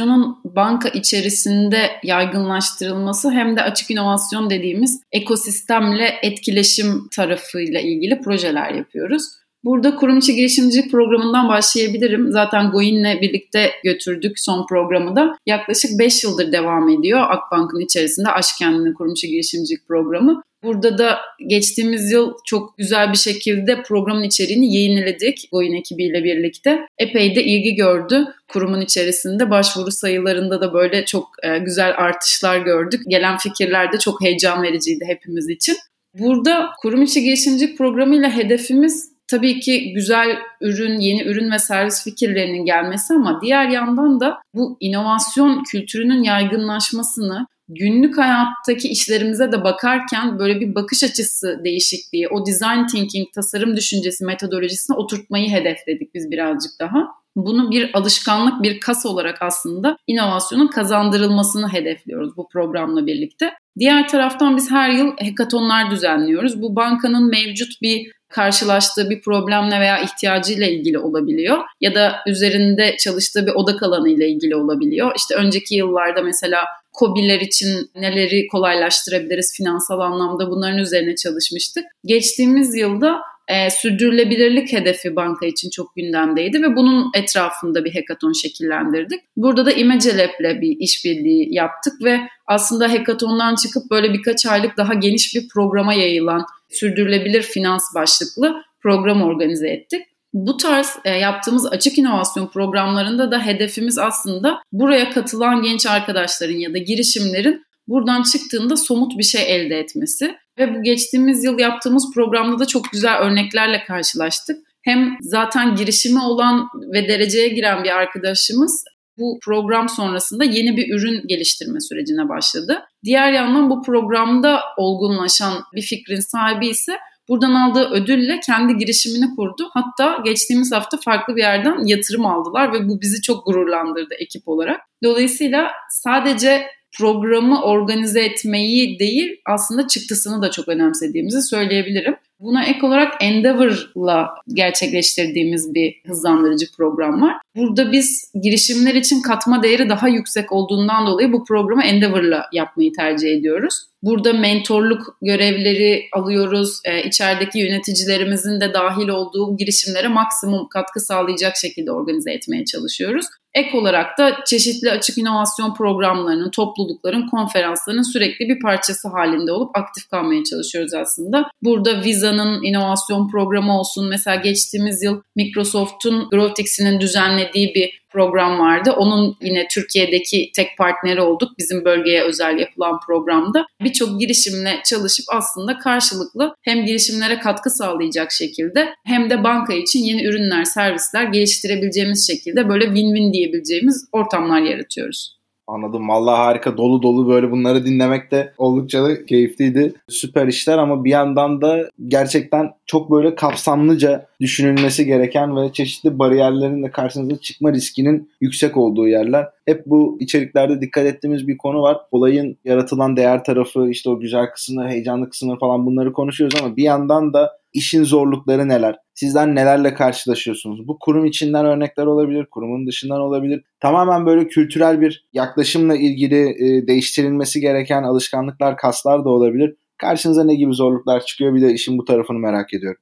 inovasyonun 0.00 0.36
banka 0.44 0.88
içerisinde 0.88 1.90
yaygınlaştırılması 2.02 3.30
hem 3.30 3.56
de 3.56 3.62
açık 3.62 3.90
inovasyon 3.90 4.50
dediğimiz 4.50 5.02
ekosistemle 5.12 6.14
etkileşim 6.22 7.08
tarafıyla 7.16 7.80
ilgili 7.80 8.20
projeler 8.20 8.74
yapıyoruz. 8.74 9.22
Burada 9.64 9.96
kurum 9.96 10.18
içi 10.18 10.34
girişimcilik 10.34 10.90
programından 10.90 11.48
başlayabilirim. 11.48 12.32
Zaten 12.32 12.70
Goin'le 12.70 13.20
birlikte 13.20 13.70
götürdük 13.84 14.40
son 14.40 14.66
programı 14.66 15.16
da. 15.16 15.36
Yaklaşık 15.46 15.98
5 15.98 16.24
yıldır 16.24 16.52
devam 16.52 16.88
ediyor 16.88 17.20
Akbank'ın 17.20 17.80
içerisinde 17.80 18.28
Aşk 18.28 18.54
Kurum 18.98 19.12
içi 19.12 19.28
girişimcilik 19.28 19.88
programı. 19.88 20.42
Burada 20.62 20.98
da 20.98 21.18
geçtiğimiz 21.46 22.12
yıl 22.12 22.32
çok 22.44 22.78
güzel 22.78 23.12
bir 23.12 23.18
şekilde 23.18 23.82
programın 23.82 24.22
içeriğini 24.22 24.74
yeniledik 24.76 25.48
Goin 25.52 25.72
ekibiyle 25.72 26.24
birlikte. 26.24 26.80
Epey 26.98 27.36
de 27.36 27.44
ilgi 27.44 27.74
gördü 27.74 28.26
kurumun 28.48 28.80
içerisinde. 28.80 29.50
Başvuru 29.50 29.90
sayılarında 29.90 30.60
da 30.60 30.72
böyle 30.72 31.04
çok 31.04 31.28
e, 31.42 31.58
güzel 31.58 31.94
artışlar 31.96 32.58
gördük. 32.58 33.02
Gelen 33.08 33.36
fikirler 33.36 33.92
de 33.92 33.98
çok 33.98 34.22
heyecan 34.22 34.62
vericiydi 34.62 35.04
hepimiz 35.06 35.48
için. 35.48 35.76
Burada 36.18 36.70
kurum 36.82 37.02
içi 37.02 37.22
girişimcilik 37.22 37.78
programıyla 37.78 38.36
hedefimiz 38.36 39.10
tabii 39.28 39.60
ki 39.60 39.92
güzel 39.92 40.38
ürün, 40.60 41.00
yeni 41.00 41.22
ürün 41.22 41.50
ve 41.50 41.58
servis 41.58 42.04
fikirlerinin 42.04 42.64
gelmesi 42.64 43.14
ama 43.14 43.40
diğer 43.42 43.68
yandan 43.68 44.20
da 44.20 44.38
bu 44.54 44.76
inovasyon 44.80 45.64
kültürünün 45.64 46.22
yaygınlaşmasını 46.22 47.46
günlük 47.70 48.18
hayattaki 48.18 48.88
işlerimize 48.88 49.52
de 49.52 49.64
bakarken 49.64 50.38
böyle 50.38 50.60
bir 50.60 50.74
bakış 50.74 51.04
açısı 51.04 51.60
değişikliği, 51.64 52.28
o 52.28 52.46
design 52.46 52.86
thinking, 52.86 53.28
tasarım 53.34 53.76
düşüncesi 53.76 54.24
metodolojisine 54.24 54.96
oturtmayı 54.96 55.50
hedefledik 55.50 56.14
biz 56.14 56.30
birazcık 56.30 56.72
daha. 56.80 57.08
Bunu 57.36 57.70
bir 57.70 57.90
alışkanlık, 57.94 58.62
bir 58.62 58.80
kas 58.80 59.06
olarak 59.06 59.42
aslında 59.42 59.96
inovasyonun 60.06 60.66
kazandırılmasını 60.66 61.72
hedefliyoruz 61.72 62.36
bu 62.36 62.48
programla 62.48 63.06
birlikte. 63.06 63.52
Diğer 63.78 64.08
taraftan 64.08 64.56
biz 64.56 64.70
her 64.70 64.90
yıl 64.90 65.12
hekatonlar 65.18 65.90
düzenliyoruz. 65.90 66.62
Bu 66.62 66.76
bankanın 66.76 67.30
mevcut 67.30 67.82
bir 67.82 68.12
karşılaştığı 68.28 69.10
bir 69.10 69.20
problemle 69.20 69.80
veya 69.80 69.98
ihtiyacıyla 69.98 70.66
ilgili 70.66 70.98
olabiliyor 70.98 71.58
ya 71.80 71.94
da 71.94 72.16
üzerinde 72.26 72.96
çalıştığı 72.98 73.46
bir 73.46 73.52
odak 73.52 73.82
alanı 73.82 74.08
ile 74.08 74.28
ilgili 74.28 74.56
olabiliyor. 74.56 75.12
İşte 75.16 75.34
önceki 75.34 75.74
yıllarda 75.74 76.22
mesela 76.22 76.64
COBİ'ler 76.98 77.40
için 77.40 77.90
neleri 77.94 78.46
kolaylaştırabiliriz 78.46 79.54
finansal 79.56 80.00
anlamda 80.00 80.50
bunların 80.50 80.78
üzerine 80.78 81.14
çalışmıştık. 81.14 81.84
Geçtiğimiz 82.04 82.74
yılda 82.74 83.20
e, 83.48 83.70
sürdürülebilirlik 83.70 84.72
hedefi 84.72 85.16
banka 85.16 85.46
için 85.46 85.70
çok 85.70 85.96
gündemdeydi 85.96 86.62
ve 86.62 86.76
bunun 86.76 87.10
etrafında 87.14 87.84
bir 87.84 87.94
hekaton 87.94 88.32
şekillendirdik. 88.32 89.20
Burada 89.36 89.66
da 89.66 89.72
İmecelab'le 89.72 90.60
bir 90.60 90.76
işbirliği 90.78 91.54
yaptık 91.54 91.92
ve 92.04 92.20
aslında 92.46 92.88
hekatondan 92.88 93.54
çıkıp 93.54 93.90
böyle 93.90 94.12
birkaç 94.12 94.46
aylık 94.46 94.76
daha 94.76 94.94
geniş 94.94 95.34
bir 95.34 95.48
programa 95.48 95.94
yayılan 95.94 96.46
sürdürülebilir 96.68 97.42
finans 97.42 97.94
başlıklı 97.94 98.62
program 98.82 99.22
organize 99.22 99.68
ettik. 99.68 100.02
Bu 100.32 100.56
tarz 100.56 100.96
e, 101.04 101.10
yaptığımız 101.10 101.66
açık 101.66 101.98
inovasyon 101.98 102.46
programlarında 102.46 103.30
da 103.30 103.46
hedefimiz 103.46 103.98
aslında 103.98 104.58
buraya 104.72 105.10
katılan 105.10 105.62
genç 105.62 105.86
arkadaşların 105.86 106.56
ya 106.56 106.74
da 106.74 106.78
girişimlerin 106.78 107.62
buradan 107.88 108.22
çıktığında 108.22 108.76
somut 108.76 109.18
bir 109.18 109.22
şey 109.22 109.56
elde 109.56 109.78
etmesi. 109.78 110.34
Ve 110.58 110.74
bu 110.74 110.82
geçtiğimiz 110.82 111.44
yıl 111.44 111.58
yaptığımız 111.58 112.10
programda 112.14 112.58
da 112.58 112.66
çok 112.66 112.92
güzel 112.92 113.18
örneklerle 113.18 113.84
karşılaştık. 113.84 114.56
Hem 114.82 115.16
zaten 115.20 115.76
girişimi 115.76 116.22
olan 116.22 116.68
ve 116.94 117.08
dereceye 117.08 117.48
giren 117.48 117.84
bir 117.84 117.90
arkadaşımız 117.90 118.84
bu 119.18 119.38
program 119.44 119.88
sonrasında 119.88 120.44
yeni 120.44 120.76
bir 120.76 120.94
ürün 120.94 121.22
geliştirme 121.26 121.80
sürecine 121.80 122.28
başladı. 122.28 122.82
Diğer 123.04 123.32
yandan 123.32 123.70
bu 123.70 123.82
programda 123.82 124.60
olgunlaşan 124.76 125.52
bir 125.74 125.82
fikrin 125.82 126.20
sahibi 126.20 126.68
ise 126.68 126.92
buradan 127.30 127.54
aldığı 127.54 127.90
ödülle 127.90 128.40
kendi 128.46 128.76
girişimini 128.76 129.36
kurdu. 129.36 129.70
Hatta 129.72 130.22
geçtiğimiz 130.24 130.72
hafta 130.72 130.96
farklı 131.04 131.36
bir 131.36 131.40
yerden 131.40 131.86
yatırım 131.86 132.26
aldılar 132.26 132.72
ve 132.72 132.88
bu 132.88 133.00
bizi 133.00 133.22
çok 133.22 133.46
gururlandırdı 133.46 134.14
ekip 134.18 134.48
olarak. 134.48 134.80
Dolayısıyla 135.04 135.70
sadece 135.90 136.66
programı 136.98 137.62
organize 137.62 138.20
etmeyi 138.20 138.98
değil 138.98 139.36
aslında 139.46 139.88
çıktısını 139.88 140.42
da 140.42 140.50
çok 140.50 140.68
önemsediğimizi 140.68 141.42
söyleyebilirim. 141.42 142.16
Buna 142.40 142.64
ek 142.64 142.86
olarak 142.86 143.12
Endeavor'la 143.20 144.28
gerçekleştirdiğimiz 144.54 145.74
bir 145.74 145.94
hızlandırıcı 146.06 146.66
program 146.76 147.22
var. 147.22 147.36
Burada 147.56 147.92
biz 147.92 148.32
girişimler 148.42 148.94
için 148.94 149.22
katma 149.22 149.62
değeri 149.62 149.88
daha 149.88 150.08
yüksek 150.08 150.52
olduğundan 150.52 151.06
dolayı 151.06 151.32
bu 151.32 151.44
programı 151.44 151.82
Endeavor'la 151.82 152.46
yapmayı 152.52 152.92
tercih 152.92 153.30
ediyoruz. 153.30 153.74
Burada 154.02 154.32
mentorluk 154.32 155.16
görevleri 155.22 156.02
alıyoruz. 156.12 156.80
E, 156.84 157.02
içerideki 157.02 157.58
yöneticilerimizin 157.58 158.60
de 158.60 158.74
dahil 158.74 159.08
olduğu 159.08 159.56
girişimlere 159.56 160.08
maksimum 160.08 160.68
katkı 160.68 161.00
sağlayacak 161.00 161.56
şekilde 161.56 161.92
organize 161.92 162.32
etmeye 162.32 162.64
çalışıyoruz. 162.64 163.26
Ek 163.54 163.78
olarak 163.78 164.18
da 164.18 164.36
çeşitli 164.46 164.90
açık 164.90 165.18
inovasyon 165.18 165.74
programlarının, 165.74 166.50
toplulukların, 166.50 167.28
konferansların 167.28 168.12
sürekli 168.12 168.48
bir 168.48 168.60
parçası 168.60 169.08
halinde 169.08 169.52
olup 169.52 169.78
aktif 169.78 170.08
kalmaya 170.10 170.44
çalışıyoruz 170.44 170.94
aslında. 170.94 171.50
Burada 171.62 172.04
Visa'nın 172.04 172.62
inovasyon 172.62 173.28
programı 173.28 173.80
olsun. 173.80 174.08
Mesela 174.08 174.36
geçtiğimiz 174.36 175.02
yıl 175.02 175.22
Microsoft'un 175.36 176.28
GrowthX'inin 176.30 177.00
düzenlediği 177.00 177.74
bir 177.74 178.00
program 178.10 178.58
vardı. 178.58 178.94
Onun 178.96 179.36
yine 179.42 179.68
Türkiye'deki 179.68 180.50
tek 180.56 180.78
partneri 180.78 181.20
olduk 181.20 181.50
bizim 181.58 181.84
bölgeye 181.84 182.22
özel 182.22 182.58
yapılan 182.58 183.00
programda. 183.06 183.66
Birçok 183.80 184.20
girişimle 184.20 184.80
çalışıp 184.84 185.26
aslında 185.32 185.78
karşılıklı 185.78 186.54
hem 186.62 186.86
girişimlere 186.86 187.38
katkı 187.38 187.70
sağlayacak 187.70 188.32
şekilde 188.32 188.88
hem 189.04 189.30
de 189.30 189.44
banka 189.44 189.72
için 189.72 190.00
yeni 190.00 190.24
ürünler, 190.24 190.64
servisler 190.64 191.24
geliştirebileceğimiz 191.24 192.26
şekilde 192.26 192.68
böyle 192.68 192.84
win-win 192.84 193.32
diyebileceğimiz 193.32 194.08
ortamlar 194.12 194.60
yaratıyoruz. 194.60 195.40
Anladım. 195.70 196.08
Vallahi 196.08 196.36
harika. 196.36 196.76
Dolu 196.76 197.02
dolu 197.02 197.28
böyle 197.28 197.50
bunları 197.50 197.86
dinlemek 197.86 198.30
de 198.30 198.52
oldukça 198.58 199.04
da 199.04 199.26
keyifliydi. 199.26 199.94
Süper 200.08 200.46
işler 200.46 200.78
ama 200.78 201.04
bir 201.04 201.10
yandan 201.10 201.60
da 201.60 201.90
gerçekten 202.06 202.70
çok 202.86 203.10
böyle 203.10 203.34
kapsamlıca 203.34 204.26
düşünülmesi 204.40 205.06
gereken 205.06 205.56
ve 205.56 205.72
çeşitli 205.72 206.18
bariyerlerin 206.18 206.82
de 206.82 206.90
karşınıza 206.90 207.40
çıkma 207.40 207.72
riskinin 207.72 208.30
yüksek 208.40 208.76
olduğu 208.76 209.08
yerler. 209.08 209.46
Hep 209.66 209.86
bu 209.86 210.16
içeriklerde 210.20 210.80
dikkat 210.80 211.06
ettiğimiz 211.06 211.48
bir 211.48 211.56
konu 211.56 211.82
var. 211.82 211.96
Olayın 212.10 212.56
yaratılan 212.64 213.16
değer 213.16 213.44
tarafı, 213.44 213.88
işte 213.90 214.10
o 214.10 214.18
güzel 214.18 214.46
kısımları, 214.46 214.88
heyecanlı 214.88 215.30
kısımları 215.30 215.58
falan 215.58 215.86
bunları 215.86 216.12
konuşuyoruz 216.12 216.60
ama 216.62 216.76
bir 216.76 216.82
yandan 216.82 217.32
da 217.32 217.60
işin 217.72 218.04
zorlukları 218.04 218.68
neler? 218.68 218.96
Sizler 219.14 219.54
nelerle 219.54 219.94
karşılaşıyorsunuz? 219.94 220.88
Bu 220.88 220.98
kurum 220.98 221.26
içinden 221.26 221.66
örnekler 221.66 222.06
olabilir, 222.06 222.46
kurumun 222.50 222.86
dışından 222.86 223.20
olabilir. 223.20 223.62
Tamamen 223.80 224.26
böyle 224.26 224.48
kültürel 224.48 225.00
bir 225.00 225.28
yaklaşımla 225.32 225.96
ilgili 225.96 226.36
e, 226.36 226.86
değiştirilmesi 226.86 227.60
gereken 227.60 228.02
alışkanlıklar, 228.02 228.76
kaslar 228.76 229.24
da 229.24 229.28
olabilir. 229.28 229.76
Karşınıza 229.98 230.44
ne 230.44 230.54
gibi 230.54 230.74
zorluklar 230.74 231.24
çıkıyor 231.24 231.54
bir 231.54 231.60
de 231.60 231.72
işin 231.72 231.98
bu 231.98 232.04
tarafını 232.04 232.38
merak 232.38 232.74
ediyorum. 232.74 233.00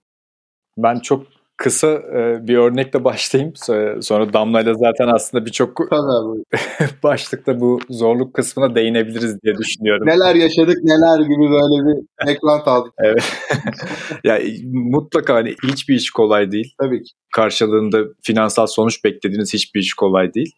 Ben 0.78 0.98
çok 0.98 1.26
kısa 1.56 1.88
e, 1.88 2.48
bir 2.48 2.56
örnekle 2.56 3.04
başlayayım. 3.04 3.52
Sonra 4.02 4.32
Damla'yla 4.32 4.74
zaten 4.74 5.08
aslında 5.14 5.46
birçok 5.46 5.78
başlıkta 7.02 7.60
bu 7.60 7.80
zorluk 7.90 8.34
kısmına 8.34 8.74
değinebiliriz 8.74 9.42
diye 9.42 9.54
düşünüyorum. 9.54 10.06
Neler 10.06 10.34
yaşadık 10.34 10.76
neler 10.84 11.20
gibi 11.20 11.50
böyle 11.50 11.86
bir 11.88 12.30
ekran 12.32 12.60
aldık. 12.66 12.92
evet. 12.98 13.32
ya 14.24 14.38
mutlaka 14.64 15.34
hani 15.34 15.54
hiçbir 15.64 15.94
iş 15.94 16.10
kolay 16.10 16.52
değil. 16.52 16.74
Tabii 16.80 17.02
ki. 17.02 17.12
Karşılığında 17.32 17.98
finansal 18.22 18.66
sonuç 18.66 19.04
beklediğiniz 19.04 19.54
hiçbir 19.54 19.80
iş 19.80 19.94
kolay 19.94 20.34
değil. 20.34 20.52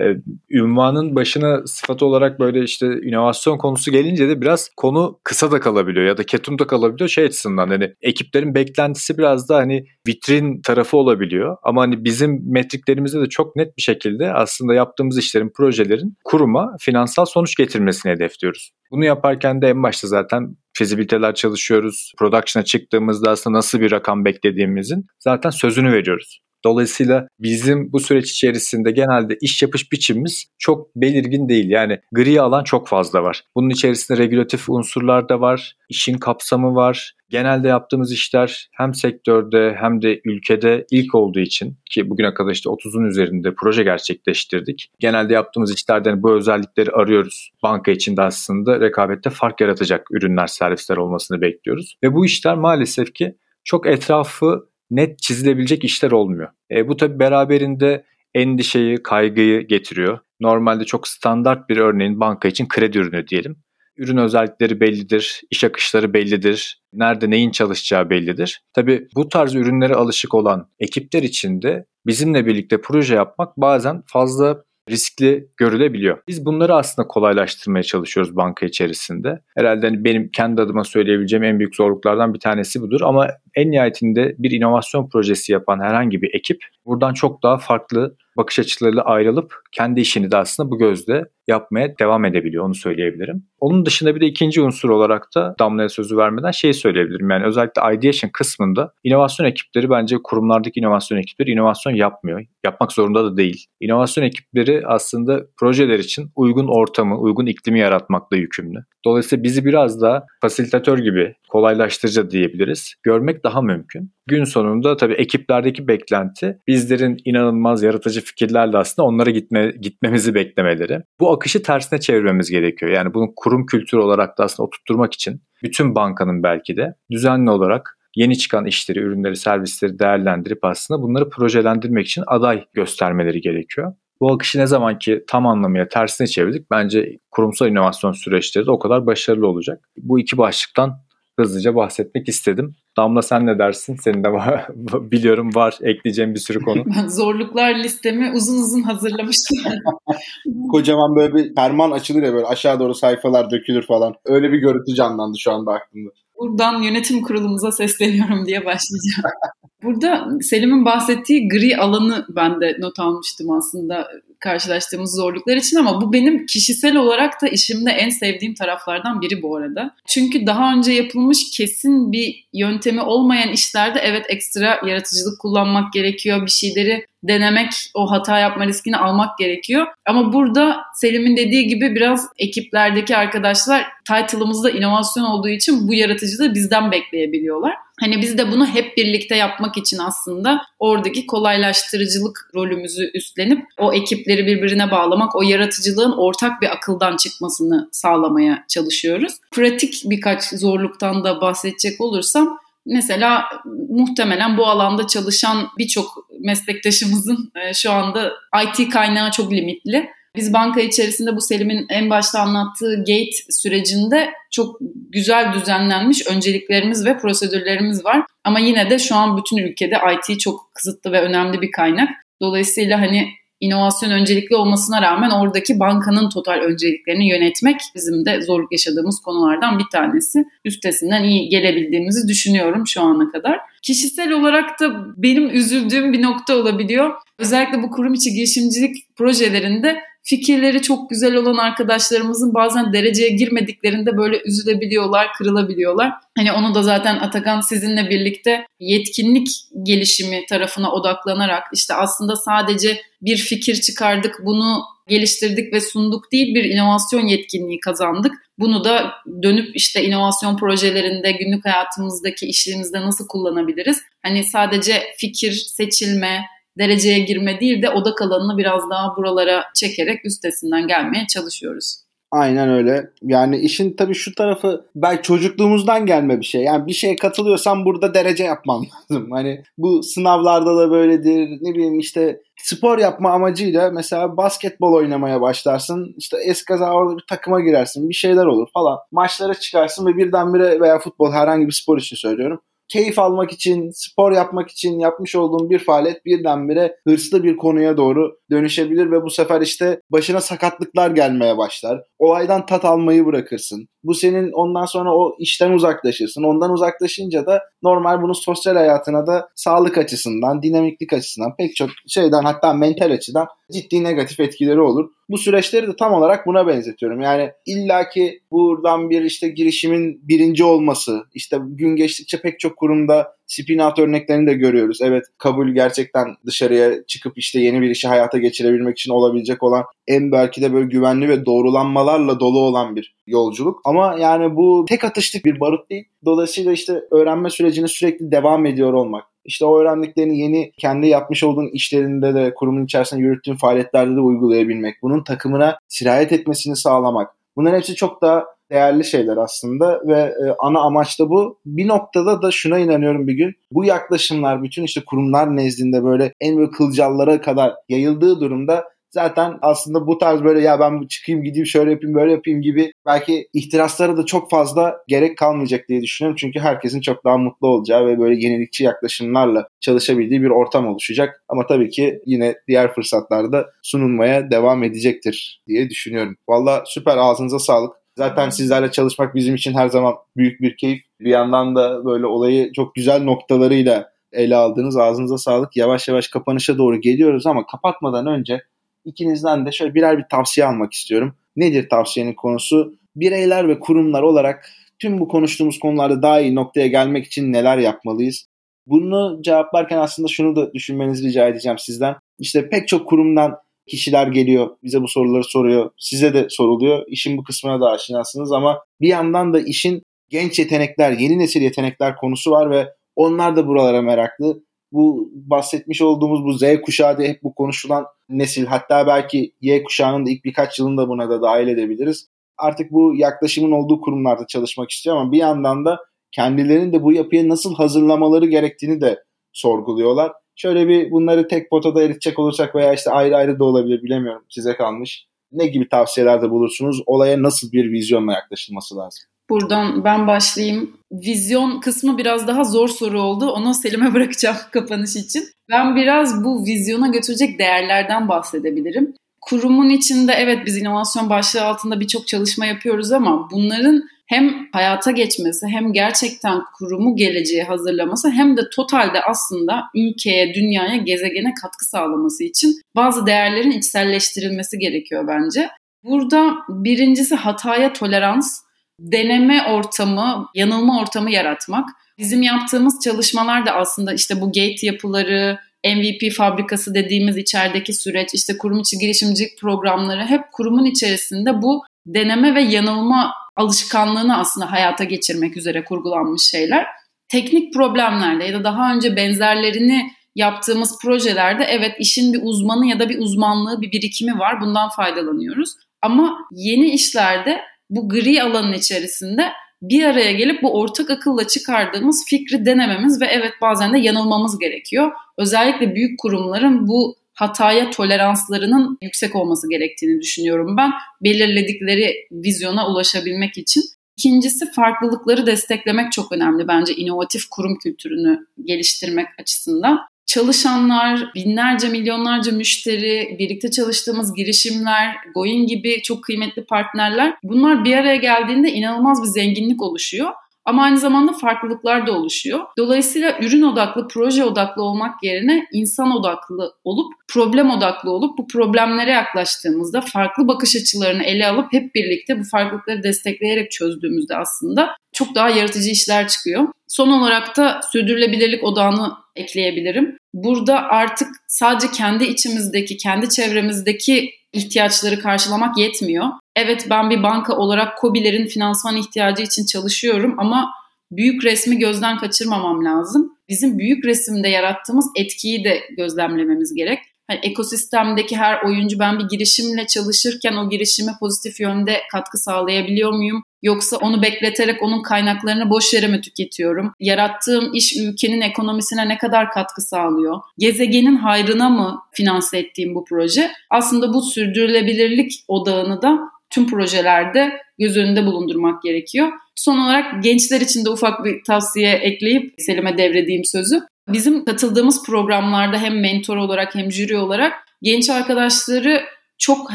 E, 0.00 0.16
ünvanın 0.50 1.16
başına 1.16 1.66
sıfat 1.66 2.02
olarak 2.02 2.40
böyle 2.40 2.62
işte 2.62 2.86
inovasyon 3.02 3.58
konusu 3.58 3.90
gelince 3.90 4.28
de 4.28 4.40
biraz 4.40 4.70
konu 4.76 5.20
kısa 5.24 5.52
da 5.52 5.60
kalabiliyor 5.60 6.06
ya 6.06 6.16
da 6.16 6.24
ketum 6.24 6.58
da 6.58 6.66
kalabiliyor 6.66 7.08
şey 7.08 7.24
açısından 7.24 7.68
hani 7.68 7.92
ekiplerin 8.02 8.54
beklentisi 8.54 9.18
biraz 9.18 9.48
da 9.48 9.56
hani 9.56 9.84
vitrin 10.08 10.62
tarafı 10.62 10.96
olabiliyor 10.96 11.56
ama 11.62 11.82
hani 11.82 12.04
bizim 12.04 12.52
metriklerimizde 12.52 13.20
de 13.20 13.28
çok 13.28 13.56
net 13.56 13.76
bir 13.76 13.82
şekilde 13.82 14.32
aslında 14.32 14.74
yaptığımız 14.74 15.18
işlerin 15.18 15.52
projelerin 15.56 16.16
kuruma 16.24 16.76
finansal 16.80 17.24
sonuç 17.24 17.56
getirmesini 17.56 18.12
hedefliyoruz. 18.12 18.70
Bunu 18.90 19.04
yaparken 19.04 19.62
de 19.62 19.68
en 19.68 19.82
başta 19.82 20.08
zaten 20.08 20.56
fizibiliteler 20.74 21.34
çalışıyoruz. 21.34 22.12
Production'a 22.18 22.64
çıktığımızda 22.64 23.30
aslında 23.30 23.58
nasıl 23.58 23.80
bir 23.80 23.90
rakam 23.90 24.24
beklediğimizin 24.24 25.06
zaten 25.18 25.50
sözünü 25.50 25.92
veriyoruz. 25.92 26.40
Dolayısıyla 26.64 27.28
bizim 27.38 27.92
bu 27.92 28.00
süreç 28.00 28.30
içerisinde 28.30 28.90
genelde 28.90 29.36
iş 29.40 29.62
yapış 29.62 29.92
biçimimiz 29.92 30.44
çok 30.58 30.96
belirgin 30.96 31.48
değil. 31.48 31.70
Yani 31.70 32.00
gri 32.12 32.40
alan 32.40 32.64
çok 32.64 32.88
fazla 32.88 33.22
var. 33.22 33.42
Bunun 33.56 33.70
içerisinde 33.70 34.18
regülatif 34.18 34.68
unsurlar 34.68 35.28
da 35.28 35.40
var, 35.40 35.76
işin 35.88 36.18
kapsamı 36.18 36.74
var. 36.74 37.12
Genelde 37.32 37.68
yaptığımız 37.68 38.12
işler 38.12 38.68
hem 38.72 38.94
sektörde 38.94 39.76
hem 39.78 40.02
de 40.02 40.20
ülkede 40.24 40.86
ilk 40.90 41.14
olduğu 41.14 41.40
için 41.40 41.76
ki 41.90 42.10
bugüne 42.10 42.34
kadar 42.34 42.50
işte 42.50 42.70
30'un 42.70 43.04
üzerinde 43.04 43.54
proje 43.54 43.82
gerçekleştirdik. 43.82 44.90
Genelde 44.98 45.34
yaptığımız 45.34 45.74
işlerden 45.74 46.22
bu 46.22 46.32
özellikleri 46.32 46.90
arıyoruz. 46.90 47.50
Banka 47.62 47.90
içinde 47.90 48.22
aslında 48.22 48.80
rekabette 48.80 49.30
fark 49.30 49.60
yaratacak 49.60 50.06
ürünler, 50.10 50.46
servisler 50.46 50.96
olmasını 50.96 51.40
bekliyoruz. 51.40 51.96
Ve 52.02 52.14
bu 52.14 52.26
işler 52.26 52.54
maalesef 52.54 53.14
ki 53.14 53.36
çok 53.64 53.86
etrafı 53.86 54.68
net 54.90 55.18
çizilebilecek 55.18 55.84
işler 55.84 56.10
olmuyor. 56.10 56.48
E, 56.70 56.88
bu 56.88 56.96
tabi 56.96 57.18
beraberinde 57.18 58.04
endişeyi, 58.34 59.02
kaygıyı 59.02 59.60
getiriyor. 59.68 60.18
Normalde 60.40 60.84
çok 60.84 61.08
standart 61.08 61.68
bir 61.68 61.76
örneğin 61.76 62.20
banka 62.20 62.48
için 62.48 62.68
kredi 62.68 62.98
ürünü 62.98 63.28
diyelim. 63.28 63.56
Ürün 63.96 64.16
özellikleri 64.16 64.80
bellidir, 64.80 65.40
iş 65.50 65.64
akışları 65.64 66.14
bellidir, 66.14 66.82
nerede 66.92 67.30
neyin 67.30 67.50
çalışacağı 67.50 68.10
bellidir. 68.10 68.62
Tabi 68.72 69.08
bu 69.16 69.28
tarz 69.28 69.54
ürünlere 69.54 69.94
alışık 69.94 70.34
olan 70.34 70.68
ekipler 70.80 71.22
için 71.22 71.62
de 71.62 71.86
bizimle 72.06 72.46
birlikte 72.46 72.80
proje 72.80 73.14
yapmak 73.14 73.56
bazen 73.56 74.02
fazla 74.06 74.62
riskli 74.90 75.48
görülebiliyor. 75.56 76.18
Biz 76.28 76.46
bunları 76.46 76.74
aslında 76.74 77.08
kolaylaştırmaya 77.08 77.82
çalışıyoruz 77.82 78.36
banka 78.36 78.66
içerisinde. 78.66 79.42
Herhalde 79.56 79.86
hani 79.86 80.04
benim 80.04 80.28
kendi 80.28 80.62
adıma 80.62 80.84
söyleyebileceğim 80.84 81.44
en 81.44 81.58
büyük 81.58 81.76
zorluklardan 81.76 82.34
bir 82.34 82.40
tanesi 82.40 82.80
budur 82.80 83.00
ama 83.00 83.28
en 83.56 83.70
nihayetinde 83.70 84.34
bir 84.38 84.50
inovasyon 84.50 85.08
projesi 85.08 85.52
yapan 85.52 85.80
herhangi 85.80 86.22
bir 86.22 86.34
ekip 86.34 86.64
buradan 86.86 87.14
çok 87.14 87.42
daha 87.42 87.58
farklı 87.58 88.16
bakış 88.36 88.58
açılarıyla 88.58 89.02
ayrılıp 89.02 89.54
kendi 89.72 90.00
işini 90.00 90.30
de 90.30 90.36
aslında 90.36 90.70
bu 90.70 90.78
gözle 90.78 91.24
yapmaya 91.48 91.98
devam 91.98 92.24
edebiliyor 92.24 92.64
onu 92.64 92.74
söyleyebilirim. 92.74 93.44
Onun 93.60 93.86
dışında 93.86 94.14
bir 94.14 94.20
de 94.20 94.26
ikinci 94.26 94.60
unsur 94.60 94.90
olarak 94.90 95.28
da 95.36 95.54
Damla'ya 95.58 95.88
sözü 95.88 96.16
vermeden 96.16 96.50
şeyi 96.50 96.74
söyleyebilirim. 96.74 97.30
Yani 97.30 97.44
özellikle 97.44 97.82
ideation 97.94 98.30
kısmında 98.30 98.92
inovasyon 99.04 99.46
ekipleri 99.46 99.90
bence 99.90 100.16
kurumlardaki 100.24 100.80
inovasyon 100.80 101.18
ekipleri 101.18 101.50
inovasyon 101.50 101.92
yapmıyor. 101.92 102.44
Yapmak 102.64 102.92
zorunda 102.92 103.24
da 103.24 103.36
değil. 103.36 103.66
İnovasyon 103.80 104.24
ekipleri 104.24 104.82
aslında 104.86 105.42
projeler 105.56 105.98
için 105.98 106.30
uygun 106.36 106.68
ortamı, 106.68 107.18
uygun 107.18 107.46
iklimi 107.46 107.78
yaratmakla 107.78 108.36
yükümlü. 108.36 108.78
Dolayısıyla 109.04 109.42
bizi 109.42 109.64
biraz 109.64 110.02
daha 110.02 110.26
fasilitatör 110.40 110.98
gibi 110.98 111.34
kolaylaştırıcı 111.52 112.30
diyebiliriz. 112.30 112.94
Görmek 113.02 113.44
daha 113.44 113.62
mümkün. 113.62 114.12
Gün 114.26 114.44
sonunda 114.44 114.96
tabii 114.96 115.14
ekiplerdeki 115.14 115.88
beklenti 115.88 116.58
bizlerin 116.68 117.16
inanılmaz 117.24 117.82
yaratıcı 117.82 118.20
fikirlerle 118.20 118.78
aslında 118.78 119.08
onlara 119.08 119.30
gitme, 119.30 119.72
gitmemizi 119.80 120.34
beklemeleri. 120.34 121.02
Bu 121.20 121.32
akışı 121.32 121.62
tersine 121.62 122.00
çevirmemiz 122.00 122.50
gerekiyor. 122.50 122.92
Yani 122.92 123.14
bunu 123.14 123.32
kurum 123.36 123.66
kültürü 123.66 124.00
olarak 124.00 124.38
da 124.38 124.44
aslında 124.44 124.66
oturtturmak 124.66 125.14
için 125.14 125.42
bütün 125.62 125.94
bankanın 125.94 126.42
belki 126.42 126.76
de 126.76 126.94
düzenli 127.10 127.50
olarak 127.50 127.98
yeni 128.16 128.38
çıkan 128.38 128.66
işleri, 128.66 128.98
ürünleri, 128.98 129.36
servisleri 129.36 129.98
değerlendirip 129.98 130.64
aslında 130.64 131.02
bunları 131.02 131.30
projelendirmek 131.30 132.06
için 132.06 132.24
aday 132.26 132.64
göstermeleri 132.74 133.40
gerekiyor. 133.40 133.92
Bu 134.20 134.32
akışı 134.32 134.58
ne 134.58 134.66
zaman 134.66 134.98
ki 134.98 135.24
tam 135.28 135.46
anlamıyla 135.46 135.88
tersine 135.88 136.26
çevirdik 136.26 136.70
bence 136.70 137.18
kurumsal 137.30 137.68
inovasyon 137.68 138.12
süreçleri 138.12 138.66
de 138.66 138.70
o 138.70 138.78
kadar 138.78 139.06
başarılı 139.06 139.46
olacak. 139.46 139.88
Bu 139.96 140.20
iki 140.20 140.38
başlıktan 140.38 140.98
hızlıca 141.40 141.74
bahsetmek 141.74 142.28
istedim. 142.28 142.74
Damla 142.96 143.22
sen 143.22 143.46
ne 143.46 143.58
dersin? 143.58 143.96
Senin 143.96 144.24
de 144.24 144.28
var, 144.28 144.66
biliyorum 144.92 145.54
var 145.54 145.78
ekleyeceğim 145.82 146.34
bir 146.34 146.38
sürü 146.38 146.60
konu. 146.60 146.84
Ben 146.96 147.08
zorluklar 147.08 147.74
listemi 147.74 148.32
uzun 148.32 148.62
uzun 148.62 148.82
hazırlamıştım. 148.82 149.58
Kocaman 150.70 151.16
böyle 151.16 151.34
bir 151.34 151.54
ferman 151.54 151.90
açılır 151.90 152.22
ya 152.22 152.32
böyle 152.32 152.46
aşağı 152.46 152.80
doğru 152.80 152.94
sayfalar 152.94 153.50
dökülür 153.50 153.86
falan. 153.86 154.14
Öyle 154.24 154.52
bir 154.52 154.58
görüntü 154.58 154.94
canlandı 154.94 155.38
şu 155.38 155.52
anda 155.52 155.72
aklımda. 155.72 156.10
Buradan 156.38 156.82
yönetim 156.82 157.22
kurulumuza 157.22 157.72
sesleniyorum 157.72 158.46
diye 158.46 158.58
başlayacağım. 158.58 159.34
Burada 159.82 160.28
Selim'in 160.40 160.84
bahsettiği 160.84 161.48
gri 161.48 161.76
alanı 161.76 162.26
ben 162.28 162.60
de 162.60 162.76
not 162.80 162.98
almıştım 162.98 163.50
aslında 163.50 164.08
karşılaştığımız 164.42 165.16
zorluklar 165.16 165.56
için 165.56 165.76
ama 165.76 166.00
bu 166.00 166.12
benim 166.12 166.46
kişisel 166.46 166.96
olarak 166.96 167.42
da 167.42 167.48
işimde 167.48 167.90
en 167.90 168.08
sevdiğim 168.08 168.54
taraflardan 168.54 169.20
biri 169.20 169.42
bu 169.42 169.56
arada. 169.56 169.94
Çünkü 170.06 170.46
daha 170.46 170.72
önce 170.72 170.92
yapılmış 170.92 171.50
kesin 171.50 172.12
bir 172.12 172.44
yöntemi 172.52 173.00
olmayan 173.00 173.48
işlerde 173.48 174.00
evet 174.00 174.26
ekstra 174.28 174.80
yaratıcılık 174.86 175.40
kullanmak 175.40 175.92
gerekiyor. 175.92 176.46
Bir 176.46 176.50
şeyleri 176.50 177.06
denemek, 177.22 177.72
o 177.94 178.10
hata 178.10 178.38
yapma 178.38 178.66
riskini 178.66 178.96
almak 178.96 179.38
gerekiyor. 179.38 179.86
Ama 180.06 180.32
burada 180.32 180.80
Selim'in 180.94 181.36
dediği 181.36 181.66
gibi 181.66 181.94
biraz 181.94 182.28
ekiplerdeki 182.38 183.16
arkadaşlar 183.16 183.86
title'ımızda 184.04 184.70
inovasyon 184.70 185.24
olduğu 185.24 185.48
için 185.48 185.88
bu 185.88 185.94
yaratıcılığı 185.94 186.54
bizden 186.54 186.92
bekleyebiliyorlar. 186.92 187.74
Hani 188.02 188.22
biz 188.22 188.38
de 188.38 188.52
bunu 188.52 188.66
hep 188.66 188.96
birlikte 188.96 189.36
yapmak 189.36 189.76
için 189.76 189.98
aslında 189.98 190.62
oradaki 190.78 191.26
kolaylaştırıcılık 191.26 192.50
rolümüzü 192.54 193.10
üstlenip 193.14 193.66
o 193.78 193.92
ekipleri 193.92 194.46
birbirine 194.46 194.90
bağlamak, 194.90 195.36
o 195.36 195.42
yaratıcılığın 195.42 196.12
ortak 196.12 196.62
bir 196.62 196.68
akıldan 196.68 197.16
çıkmasını 197.16 197.88
sağlamaya 197.92 198.64
çalışıyoruz. 198.68 199.32
Pratik 199.50 200.02
birkaç 200.04 200.44
zorluktan 200.44 201.24
da 201.24 201.40
bahsedecek 201.40 202.00
olursam 202.00 202.58
Mesela 202.86 203.44
muhtemelen 203.88 204.56
bu 204.56 204.66
alanda 204.66 205.06
çalışan 205.06 205.68
birçok 205.78 206.28
meslektaşımızın 206.40 207.52
e, 207.54 207.74
şu 207.74 207.92
anda 207.92 208.32
IT 208.64 208.92
kaynağı 208.92 209.30
çok 209.30 209.52
limitli. 209.52 210.10
Biz 210.36 210.52
banka 210.52 210.80
içerisinde 210.80 211.36
bu 211.36 211.40
Selim'in 211.40 211.86
en 211.88 212.10
başta 212.10 212.40
anlattığı 212.40 212.96
gate 212.96 213.36
sürecinde 213.50 214.30
çok 214.50 214.76
güzel 215.08 215.52
düzenlenmiş 215.52 216.26
önceliklerimiz 216.26 217.04
ve 217.06 217.18
prosedürlerimiz 217.18 218.04
var. 218.04 218.24
Ama 218.44 218.58
yine 218.58 218.90
de 218.90 218.98
şu 218.98 219.14
an 219.14 219.36
bütün 219.36 219.56
ülkede 219.56 219.96
IT 220.14 220.40
çok 220.40 220.74
kısıtlı 220.74 221.12
ve 221.12 221.20
önemli 221.20 221.60
bir 221.60 221.70
kaynak. 221.70 222.08
Dolayısıyla 222.40 223.00
hani 223.00 223.28
inovasyon 223.60 224.10
öncelikli 224.10 224.56
olmasına 224.56 225.02
rağmen 225.02 225.30
oradaki 225.30 225.80
bankanın 225.80 226.30
total 226.30 226.60
önceliklerini 226.60 227.28
yönetmek 227.28 227.80
bizim 227.94 228.26
de 228.26 228.40
zorluk 228.40 228.72
yaşadığımız 228.72 229.20
konulardan 229.20 229.78
bir 229.78 229.84
tanesi. 229.92 230.44
Üstesinden 230.64 231.24
iyi 231.24 231.48
gelebildiğimizi 231.48 232.28
düşünüyorum 232.28 232.86
şu 232.86 233.02
ana 233.02 233.30
kadar. 233.30 233.58
Kişisel 233.82 234.32
olarak 234.32 234.80
da 234.80 234.92
benim 235.16 235.50
üzüldüğüm 235.50 236.12
bir 236.12 236.22
nokta 236.22 236.56
olabiliyor. 236.56 237.12
Özellikle 237.38 237.82
bu 237.82 237.90
kurum 237.90 238.14
içi 238.14 238.30
girişimcilik 238.34 239.16
projelerinde 239.16 240.00
fikirleri 240.22 240.82
çok 240.82 241.10
güzel 241.10 241.34
olan 241.34 241.56
arkadaşlarımızın 241.56 242.54
bazen 242.54 242.92
dereceye 242.92 243.28
girmediklerinde 243.28 244.16
böyle 244.16 244.42
üzülebiliyorlar, 244.44 245.32
kırılabiliyorlar. 245.32 246.12
Hani 246.36 246.52
onu 246.52 246.74
da 246.74 246.82
zaten 246.82 247.18
Atakan 247.18 247.60
sizinle 247.60 248.10
birlikte 248.10 248.66
yetkinlik 248.80 249.48
gelişimi 249.82 250.46
tarafına 250.48 250.92
odaklanarak 250.92 251.62
işte 251.72 251.94
aslında 251.94 252.36
sadece 252.36 253.00
bir 253.22 253.36
fikir 253.36 253.74
çıkardık, 253.74 254.40
bunu 254.44 254.82
geliştirdik 255.08 255.72
ve 255.72 255.80
sunduk 255.80 256.32
değil 256.32 256.54
bir 256.54 256.64
inovasyon 256.64 257.26
yetkinliği 257.26 257.80
kazandık. 257.80 258.32
Bunu 258.58 258.84
da 258.84 259.12
dönüp 259.42 259.76
işte 259.76 260.04
inovasyon 260.04 260.56
projelerinde 260.56 261.32
günlük 261.32 261.64
hayatımızdaki 261.64 262.46
işlerimizde 262.46 263.00
nasıl 263.00 263.26
kullanabiliriz? 263.28 264.02
Hani 264.22 264.44
sadece 264.44 265.02
fikir, 265.18 265.52
seçilme, 265.52 266.40
dereceye 266.78 267.18
girme 267.18 267.60
değil 267.60 267.82
de 267.82 267.90
odak 267.90 268.22
alanını 268.22 268.58
biraz 268.58 268.90
daha 268.90 269.16
buralara 269.16 269.64
çekerek 269.74 270.26
üstesinden 270.26 270.86
gelmeye 270.86 271.26
çalışıyoruz. 271.26 272.02
Aynen 272.32 272.68
öyle. 272.68 273.10
Yani 273.22 273.58
işin 273.58 273.96
tabii 273.96 274.14
şu 274.14 274.34
tarafı 274.34 274.86
belki 274.94 275.22
çocukluğumuzdan 275.22 276.06
gelme 276.06 276.40
bir 276.40 276.44
şey. 276.44 276.62
Yani 276.62 276.86
bir 276.86 276.92
şeye 276.92 277.16
katılıyorsan 277.16 277.84
burada 277.84 278.14
derece 278.14 278.44
yapman 278.44 278.84
lazım. 279.10 279.30
Hani 279.30 279.62
bu 279.78 280.02
sınavlarda 280.02 280.76
da 280.76 280.90
böyledir. 280.90 281.58
Ne 281.60 281.74
bileyim 281.74 281.98
işte 281.98 282.40
spor 282.56 282.98
yapma 282.98 283.30
amacıyla 283.30 283.90
mesela 283.90 284.36
basketbol 284.36 284.92
oynamaya 284.92 285.40
başlarsın. 285.40 286.14
İşte 286.16 286.36
eskaza 286.44 286.92
orada 286.92 287.16
bir 287.16 287.24
takıma 287.28 287.60
girersin. 287.60 288.08
Bir 288.08 288.14
şeyler 288.14 288.46
olur 288.46 288.68
falan. 288.74 288.98
Maçlara 289.10 289.54
çıkarsın 289.54 290.06
ve 290.06 290.16
birdenbire 290.16 290.80
veya 290.80 290.98
futbol 290.98 291.32
herhangi 291.32 291.66
bir 291.66 291.72
spor 291.72 291.98
için 291.98 292.16
söylüyorum 292.16 292.60
keyif 292.92 293.18
almak 293.18 293.52
için, 293.52 293.90
spor 293.94 294.32
yapmak 294.32 294.70
için 294.70 294.98
yapmış 294.98 295.36
olduğun 295.36 295.70
bir 295.70 295.78
faaliyet 295.78 296.24
birdenbire 296.24 296.96
hırslı 297.06 297.44
bir 297.44 297.56
konuya 297.56 297.96
doğru 297.96 298.36
dönüşebilir 298.50 299.10
ve 299.10 299.22
bu 299.22 299.30
sefer 299.30 299.60
işte 299.60 300.00
başına 300.10 300.40
sakatlıklar 300.40 301.10
gelmeye 301.10 301.58
başlar. 301.58 302.02
Olaydan 302.18 302.66
tat 302.66 302.84
almayı 302.84 303.26
bırakırsın. 303.26 303.88
Bu 304.04 304.14
senin 304.14 304.52
ondan 304.52 304.84
sonra 304.84 305.16
o 305.16 305.36
işten 305.38 305.70
uzaklaşırsın. 305.72 306.42
Ondan 306.42 306.72
uzaklaşınca 306.72 307.46
da 307.46 307.62
normal 307.82 308.22
bunun 308.22 308.32
sosyal 308.32 308.76
hayatına 308.76 309.26
da 309.26 309.48
sağlık 309.54 309.98
açısından, 309.98 310.62
dinamiklik 310.62 311.12
açısından 311.12 311.56
pek 311.56 311.76
çok 311.76 311.90
şeyden 312.08 312.42
hatta 312.42 312.72
mental 312.72 313.10
açıdan 313.10 313.46
ciddi 313.72 314.04
negatif 314.04 314.40
etkileri 314.40 314.80
olur. 314.80 315.08
Bu 315.32 315.38
süreçleri 315.38 315.86
de 315.86 315.96
tam 315.96 316.12
olarak 316.12 316.46
buna 316.46 316.66
benzetiyorum. 316.66 317.20
Yani 317.20 317.50
illaki 317.66 318.40
buradan 318.50 319.10
bir 319.10 319.22
işte 319.22 319.48
girişimin 319.48 320.20
birinci 320.22 320.64
olması, 320.64 321.24
işte 321.34 321.58
gün 321.68 321.96
geçtikçe 321.96 322.40
pek 322.40 322.60
çok 322.60 322.76
kurumda 322.76 323.36
spin 323.46 323.78
out 323.78 323.98
örneklerini 323.98 324.46
de 324.46 324.54
görüyoruz. 324.54 324.98
Evet 325.02 325.24
kabul 325.38 325.68
gerçekten 325.68 326.36
dışarıya 326.46 327.04
çıkıp 327.06 327.38
işte 327.38 327.60
yeni 327.60 327.80
bir 327.80 327.90
işi 327.90 328.08
hayata 328.08 328.38
geçirebilmek 328.38 328.98
için 328.98 329.12
olabilecek 329.12 329.62
olan 329.62 329.84
en 330.06 330.32
belki 330.32 330.62
de 330.62 330.72
böyle 330.72 330.86
güvenli 330.86 331.28
ve 331.28 331.46
doğrulanmalarla 331.46 332.40
dolu 332.40 332.60
olan 332.60 332.96
bir 332.96 333.14
yolculuk. 333.26 333.80
Ama 333.84 334.16
yani 334.18 334.56
bu 334.56 334.84
tek 334.88 335.04
atışlık 335.04 335.44
bir 335.44 335.60
barut 335.60 335.90
değil. 335.90 336.04
Dolayısıyla 336.24 336.72
işte 336.72 337.00
öğrenme 337.10 337.50
sürecine 337.50 337.88
sürekli 337.88 338.32
devam 338.32 338.66
ediyor 338.66 338.92
olmak. 338.92 339.31
İşte 339.44 339.64
o 339.64 339.78
öğrendiklerini 339.78 340.38
yeni 340.38 340.72
kendi 340.78 341.06
yapmış 341.06 341.44
olduğun 341.44 341.68
işlerinde 341.72 342.34
de 342.34 342.54
kurumun 342.54 342.84
içerisinde 342.84 343.20
yürüttüğün 343.20 343.56
faaliyetlerde 343.56 344.16
de 344.16 344.20
uygulayabilmek. 344.20 344.94
Bunun 345.02 345.24
takımına 345.24 345.78
sirayet 345.88 346.32
etmesini 346.32 346.76
sağlamak. 346.76 347.30
Bunların 347.56 347.76
hepsi 347.76 347.94
çok 347.94 348.22
daha 348.22 348.44
değerli 348.72 349.04
şeyler 349.04 349.36
aslında 349.36 350.00
ve 350.06 350.18
e, 350.20 350.54
ana 350.58 350.80
amaç 350.80 351.20
da 351.20 351.30
bu. 351.30 351.58
Bir 351.66 351.88
noktada 351.88 352.42
da 352.42 352.50
şuna 352.50 352.78
inanıyorum 352.78 353.26
bir 353.26 353.34
gün. 353.34 353.54
Bu 353.72 353.84
yaklaşımlar 353.84 354.62
bütün 354.62 354.82
işte 354.82 355.00
kurumlar 355.06 355.56
nezdinde 355.56 356.04
böyle 356.04 356.32
en 356.40 356.56
böyle 356.56 356.70
kılcallara 356.70 357.40
kadar 357.40 357.74
yayıldığı 357.88 358.40
durumda 358.40 358.84
zaten 359.12 359.58
aslında 359.62 360.06
bu 360.06 360.18
tarz 360.18 360.44
böyle 360.44 360.60
ya 360.60 360.80
ben 360.80 361.06
çıkayım 361.06 361.42
gideyim 361.42 361.66
şöyle 361.66 361.90
yapayım 361.90 362.14
böyle 362.14 362.32
yapayım 362.32 362.62
gibi 362.62 362.92
belki 363.06 363.48
ihtiraslara 363.52 364.16
da 364.16 364.26
çok 364.26 364.50
fazla 364.50 364.96
gerek 365.08 365.38
kalmayacak 365.38 365.88
diye 365.88 366.02
düşünüyorum. 366.02 366.36
Çünkü 366.36 366.60
herkesin 366.60 367.00
çok 367.00 367.24
daha 367.24 367.38
mutlu 367.38 367.68
olacağı 367.68 368.06
ve 368.06 368.18
böyle 368.18 368.44
yenilikçi 368.44 368.84
yaklaşımlarla 368.84 369.68
çalışabildiği 369.80 370.42
bir 370.42 370.50
ortam 370.50 370.86
oluşacak. 370.86 371.44
Ama 371.48 371.66
tabii 371.66 371.90
ki 371.90 372.20
yine 372.26 372.54
diğer 372.68 372.94
fırsatlarda 372.94 373.66
sunulmaya 373.82 374.50
devam 374.50 374.84
edecektir 374.84 375.62
diye 375.68 375.90
düşünüyorum. 375.90 376.36
Valla 376.48 376.82
süper 376.86 377.16
ağzınıza 377.16 377.58
sağlık. 377.58 377.96
Zaten 378.18 378.50
sizlerle 378.50 378.90
çalışmak 378.90 379.34
bizim 379.34 379.54
için 379.54 379.74
her 379.74 379.88
zaman 379.88 380.14
büyük 380.36 380.60
bir 380.60 380.76
keyif. 380.76 381.02
Bir 381.20 381.30
yandan 381.30 381.76
da 381.76 382.04
böyle 382.04 382.26
olayı 382.26 382.72
çok 382.72 382.94
güzel 382.94 383.22
noktalarıyla 383.22 384.12
ele 384.32 384.56
aldınız. 384.56 384.96
Ağzınıza 384.96 385.38
sağlık. 385.38 385.76
Yavaş 385.76 386.08
yavaş 386.08 386.28
kapanışa 386.28 386.78
doğru 386.78 387.00
geliyoruz 387.00 387.46
ama 387.46 387.66
kapatmadan 387.66 388.26
önce 388.26 388.60
ikinizden 389.04 389.66
de 389.66 389.72
şöyle 389.72 389.94
birer 389.94 390.18
bir 390.18 390.24
tavsiye 390.30 390.66
almak 390.66 390.92
istiyorum. 390.92 391.34
Nedir 391.56 391.88
tavsiyenin 391.88 392.34
konusu? 392.34 392.94
Bireyler 393.16 393.68
ve 393.68 393.78
kurumlar 393.80 394.22
olarak 394.22 394.68
tüm 394.98 395.20
bu 395.20 395.28
konuştuğumuz 395.28 395.78
konularda 395.78 396.22
daha 396.22 396.40
iyi 396.40 396.54
noktaya 396.54 396.86
gelmek 396.86 397.26
için 397.26 397.52
neler 397.52 397.78
yapmalıyız? 397.78 398.46
Bunu 398.86 399.42
cevaplarken 399.42 399.98
aslında 399.98 400.28
şunu 400.28 400.56
da 400.56 400.72
düşünmenizi 400.72 401.28
rica 401.28 401.48
edeceğim 401.48 401.78
sizden. 401.78 402.14
İşte 402.38 402.68
pek 402.68 402.88
çok 402.88 403.08
kurumdan 403.08 403.56
kişiler 403.86 404.26
geliyor, 404.26 404.70
bize 404.82 405.02
bu 405.02 405.08
soruları 405.08 405.44
soruyor, 405.44 405.90
size 405.98 406.34
de 406.34 406.46
soruluyor. 406.50 407.04
İşin 407.08 407.36
bu 407.36 407.44
kısmına 407.44 407.80
da 407.80 407.90
aşinasınız 407.90 408.52
ama 408.52 408.78
bir 409.00 409.08
yandan 409.08 409.52
da 409.52 409.60
işin 409.60 410.02
genç 410.28 410.58
yetenekler, 410.58 411.12
yeni 411.12 411.38
nesil 411.38 411.62
yetenekler 411.62 412.16
konusu 412.16 412.50
var 412.50 412.70
ve 412.70 412.88
onlar 413.16 413.56
da 413.56 413.66
buralara 413.66 414.02
meraklı. 414.02 414.62
Bu 414.92 415.30
bahsetmiş 415.34 416.02
olduğumuz 416.02 416.44
bu 416.44 416.52
Z 416.52 416.62
kuşağı 416.82 417.18
diye 417.18 417.28
hep 417.28 417.42
bu 417.42 417.54
konuşulan 417.54 418.06
nesil 418.28 418.66
hatta 418.66 419.06
belki 419.06 419.52
Y 419.60 419.84
kuşağının 419.84 420.26
da 420.26 420.30
ilk 420.30 420.44
birkaç 420.44 420.78
yılında 420.78 421.08
buna 421.08 421.30
da 421.30 421.42
dahil 421.42 421.68
edebiliriz. 421.68 422.28
Artık 422.58 422.92
bu 422.92 423.14
yaklaşımın 423.16 423.72
olduğu 423.72 424.00
kurumlarda 424.00 424.46
çalışmak 424.46 424.90
istiyor 424.90 425.16
ama 425.16 425.32
bir 425.32 425.38
yandan 425.38 425.84
da 425.84 425.98
kendilerinin 426.32 426.92
de 426.92 427.02
bu 427.02 427.12
yapıya 427.12 427.48
nasıl 427.48 427.74
hazırlamaları 427.74 428.46
gerektiğini 428.46 429.00
de 429.00 429.24
sorguluyorlar. 429.52 430.32
Şöyle 430.56 430.88
bir 430.88 431.10
bunları 431.10 431.48
tek 431.48 431.70
potada 431.70 432.02
eritecek 432.02 432.38
olursak 432.38 432.74
veya 432.74 432.92
işte 432.92 433.10
ayrı 433.10 433.36
ayrı 433.36 433.58
da 433.58 433.64
olabilir 433.64 434.02
bilemiyorum 434.02 434.42
size 434.48 434.76
kalmış. 434.76 435.26
Ne 435.52 435.66
gibi 435.66 435.88
tavsiyelerde 435.88 436.50
bulursunuz? 436.50 437.02
Olaya 437.06 437.42
nasıl 437.42 437.72
bir 437.72 437.92
vizyonla 437.92 438.32
yaklaşılması 438.32 438.96
lazım? 438.96 439.24
Buradan 439.50 440.04
ben 440.04 440.26
başlayayım. 440.26 440.96
Vizyon 441.12 441.80
kısmı 441.80 442.18
biraz 442.18 442.46
daha 442.48 442.64
zor 442.64 442.88
soru 442.88 443.20
oldu. 443.20 443.50
Onu 443.50 443.74
Selim'e 443.74 444.14
bırakacağım 444.14 444.56
kapanış 444.72 445.16
için. 445.16 445.44
Ben 445.70 445.96
biraz 445.96 446.44
bu 446.44 446.66
vizyona 446.66 447.08
götürecek 447.08 447.58
değerlerden 447.58 448.28
bahsedebilirim. 448.28 449.14
Kurumun 449.40 449.88
içinde 449.88 450.32
evet 450.32 450.58
biz 450.66 450.76
inovasyon 450.76 451.30
başlığı 451.30 451.62
altında 451.62 452.00
birçok 452.00 452.26
çalışma 452.26 452.66
yapıyoruz 452.66 453.12
ama 453.12 453.48
bunların 453.50 454.02
hem 454.26 454.68
hayata 454.72 455.10
geçmesi 455.10 455.66
hem 455.66 455.92
gerçekten 455.92 456.60
kurumu 456.78 457.16
geleceğe 457.16 457.62
hazırlaması 457.62 458.30
hem 458.30 458.56
de 458.56 458.60
totalde 458.76 459.22
aslında 459.22 459.82
ülkeye, 459.94 460.54
dünyaya, 460.54 460.96
gezegene 460.96 461.54
katkı 461.62 461.84
sağlaması 461.84 462.44
için 462.44 462.80
bazı 462.96 463.26
değerlerin 463.26 463.70
içselleştirilmesi 463.70 464.78
gerekiyor 464.78 465.28
bence. 465.28 465.68
Burada 466.04 466.54
birincisi 466.68 467.34
hataya 467.34 467.92
tolerans, 467.92 468.60
deneme 469.02 469.66
ortamı, 469.68 470.48
yanılma 470.54 471.00
ortamı 471.00 471.30
yaratmak. 471.30 471.88
Bizim 472.18 472.42
yaptığımız 472.42 473.00
çalışmalar 473.04 473.66
da 473.66 473.72
aslında 473.72 474.12
işte 474.12 474.40
bu 474.40 474.46
gate 474.46 474.86
yapıları, 474.86 475.58
MVP 475.84 476.32
fabrikası 476.36 476.94
dediğimiz 476.94 477.36
içerideki 477.36 477.92
süreç, 477.92 478.34
işte 478.34 478.58
kurum 478.58 478.80
içi 478.80 478.98
girişimcilik 478.98 479.58
programları 479.60 480.26
hep 480.26 480.52
kurumun 480.52 480.84
içerisinde 480.84 481.62
bu 481.62 481.82
deneme 482.06 482.54
ve 482.54 482.62
yanılma 482.62 483.34
alışkanlığını 483.56 484.38
aslında 484.38 484.72
hayata 484.72 485.04
geçirmek 485.04 485.56
üzere 485.56 485.84
kurgulanmış 485.84 486.42
şeyler. 486.42 486.86
Teknik 487.28 487.74
problemlerde 487.74 488.44
ya 488.44 488.54
da 488.54 488.64
daha 488.64 488.94
önce 488.94 489.16
benzerlerini 489.16 490.12
yaptığımız 490.36 490.98
projelerde 491.02 491.64
evet 491.64 491.96
işin 491.98 492.32
bir 492.32 492.40
uzmanı 492.42 492.86
ya 492.86 492.98
da 492.98 493.08
bir 493.08 493.18
uzmanlığı, 493.18 493.80
bir 493.80 493.92
birikimi 493.92 494.38
var. 494.38 494.60
Bundan 494.60 494.88
faydalanıyoruz. 494.88 495.70
Ama 496.02 496.38
yeni 496.52 496.90
işlerde 496.90 497.60
bu 497.90 498.08
gri 498.08 498.42
alanın 498.42 498.72
içerisinde 498.72 499.48
bir 499.82 500.04
araya 500.04 500.32
gelip 500.32 500.62
bu 500.62 500.80
ortak 500.80 501.10
akılla 501.10 501.48
çıkardığımız 501.48 502.24
fikri 502.28 502.66
denememiz 502.66 503.20
ve 503.20 503.26
evet 503.26 503.52
bazen 503.60 503.92
de 503.92 503.98
yanılmamız 503.98 504.58
gerekiyor. 504.58 505.12
Özellikle 505.38 505.94
büyük 505.94 506.18
kurumların 506.18 506.88
bu 506.88 507.16
hataya 507.34 507.90
toleranslarının 507.90 508.98
yüksek 509.02 509.36
olması 509.36 509.68
gerektiğini 509.70 510.20
düşünüyorum 510.20 510.76
ben 510.76 510.90
belirledikleri 511.24 512.14
vizyona 512.32 512.88
ulaşabilmek 512.88 513.58
için. 513.58 513.82
İkincisi 514.16 514.72
farklılıkları 514.72 515.46
desteklemek 515.46 516.12
çok 516.12 516.32
önemli 516.32 516.68
bence 516.68 516.94
inovatif 516.94 517.42
kurum 517.50 517.78
kültürünü 517.78 518.46
geliştirmek 518.64 519.26
açısından. 519.40 519.98
Çalışanlar, 520.26 521.30
binlerce 521.34 521.88
milyonlarca 521.88 522.52
müşteri, 522.52 523.36
birlikte 523.38 523.70
çalıştığımız 523.70 524.34
girişimler, 524.34 525.16
Goin 525.34 525.66
gibi 525.66 526.02
çok 526.02 526.24
kıymetli 526.24 526.64
partnerler 526.64 527.34
bunlar 527.42 527.84
bir 527.84 527.96
araya 527.96 528.16
geldiğinde 528.16 528.72
inanılmaz 528.72 529.22
bir 529.22 529.28
zenginlik 529.28 529.82
oluşuyor. 529.82 530.30
Ama 530.64 530.82
aynı 530.82 530.98
zamanda 530.98 531.32
farklılıklar 531.32 532.06
da 532.06 532.12
oluşuyor. 532.12 532.60
Dolayısıyla 532.78 533.38
ürün 533.40 533.62
odaklı, 533.62 534.08
proje 534.08 534.44
odaklı 534.44 534.82
olmak 534.82 535.22
yerine 535.22 535.66
insan 535.72 536.10
odaklı 536.10 536.72
olup, 536.84 537.12
problem 537.28 537.70
odaklı 537.70 538.10
olup 538.10 538.38
bu 538.38 538.46
problemlere 538.46 539.10
yaklaştığımızda 539.10 540.00
farklı 540.00 540.48
bakış 540.48 540.76
açılarını 540.76 541.22
ele 541.22 541.46
alıp 541.46 541.72
hep 541.72 541.94
birlikte 541.94 542.40
bu 542.40 542.44
farklılıkları 542.44 543.02
destekleyerek 543.02 543.70
çözdüğümüzde 543.70 544.36
aslında 544.36 544.96
çok 545.12 545.34
daha 545.34 545.48
yaratıcı 545.50 545.90
işler 545.90 546.28
çıkıyor. 546.28 546.68
Son 546.88 547.08
olarak 547.08 547.56
da 547.56 547.80
sürdürülebilirlik 547.92 548.64
odağını 548.64 549.12
ekleyebilirim. 549.36 550.16
Burada 550.34 550.82
artık 550.82 551.28
sadece 551.48 551.90
kendi 551.90 552.24
içimizdeki, 552.24 552.96
kendi 552.96 553.28
çevremizdeki 553.28 554.30
ihtiyaçları 554.52 555.20
karşılamak 555.20 555.78
yetmiyor. 555.78 556.26
Evet 556.56 556.86
ben 556.90 557.10
bir 557.10 557.22
banka 557.22 557.56
olarak 557.56 558.00
COBİ'lerin 558.00 558.46
finansman 558.46 558.96
ihtiyacı 558.96 559.42
için 559.42 559.66
çalışıyorum 559.66 560.34
ama 560.38 560.70
büyük 561.10 561.44
resmi 561.44 561.78
gözden 561.78 562.18
kaçırmamam 562.18 562.84
lazım. 562.84 563.36
Bizim 563.48 563.78
büyük 563.78 564.04
resimde 564.04 564.48
yarattığımız 564.48 565.06
etkiyi 565.16 565.64
de 565.64 565.80
gözlemlememiz 565.96 566.74
gerek. 566.74 566.98
Hani 567.26 567.40
ekosistemdeki 567.42 568.36
her 568.36 568.62
oyuncu 568.62 568.98
ben 568.98 569.18
bir 569.18 569.24
girişimle 569.24 569.86
çalışırken 569.86 570.56
o 570.56 570.70
girişime 570.70 571.12
pozitif 571.20 571.60
yönde 571.60 572.00
katkı 572.12 572.38
sağlayabiliyor 572.38 573.12
muyum? 573.12 573.42
Yoksa 573.62 573.96
onu 573.96 574.22
bekleterek 574.22 574.82
onun 574.82 575.02
kaynaklarını 575.02 575.70
boş 575.70 575.94
yere 575.94 576.06
mi 576.06 576.20
tüketiyorum? 576.20 576.92
Yarattığım 577.00 577.74
iş 577.74 577.96
ülkenin 577.96 578.40
ekonomisine 578.40 579.08
ne 579.08 579.18
kadar 579.18 579.50
katkı 579.50 579.82
sağlıyor? 579.82 580.40
Gezegenin 580.58 581.16
hayrına 581.16 581.68
mı 581.68 582.00
finanse 582.12 582.58
ettiğim 582.58 582.94
bu 582.94 583.04
proje? 583.04 583.50
Aslında 583.70 584.14
bu 584.14 584.22
sürdürülebilirlik 584.22 585.32
odağını 585.48 586.02
da 586.02 586.18
tüm 586.50 586.66
projelerde 586.66 587.52
göz 587.78 587.96
önünde 587.96 588.26
bulundurmak 588.26 588.82
gerekiyor. 588.82 589.32
Son 589.56 589.78
olarak 589.78 590.22
gençler 590.22 590.60
için 590.60 590.84
de 590.84 590.90
ufak 590.90 591.24
bir 591.24 591.44
tavsiye 591.46 591.92
ekleyip 591.92 592.54
Selim'e 592.58 592.98
devrediğim 592.98 593.44
sözü. 593.44 593.80
Bizim 594.08 594.44
katıldığımız 594.44 595.02
programlarda 595.06 595.78
hem 595.78 596.00
mentor 596.00 596.36
olarak 596.36 596.74
hem 596.74 596.92
jüri 596.92 597.16
olarak 597.16 597.52
genç 597.82 598.10
arkadaşları 598.10 599.02
çok 599.42 599.74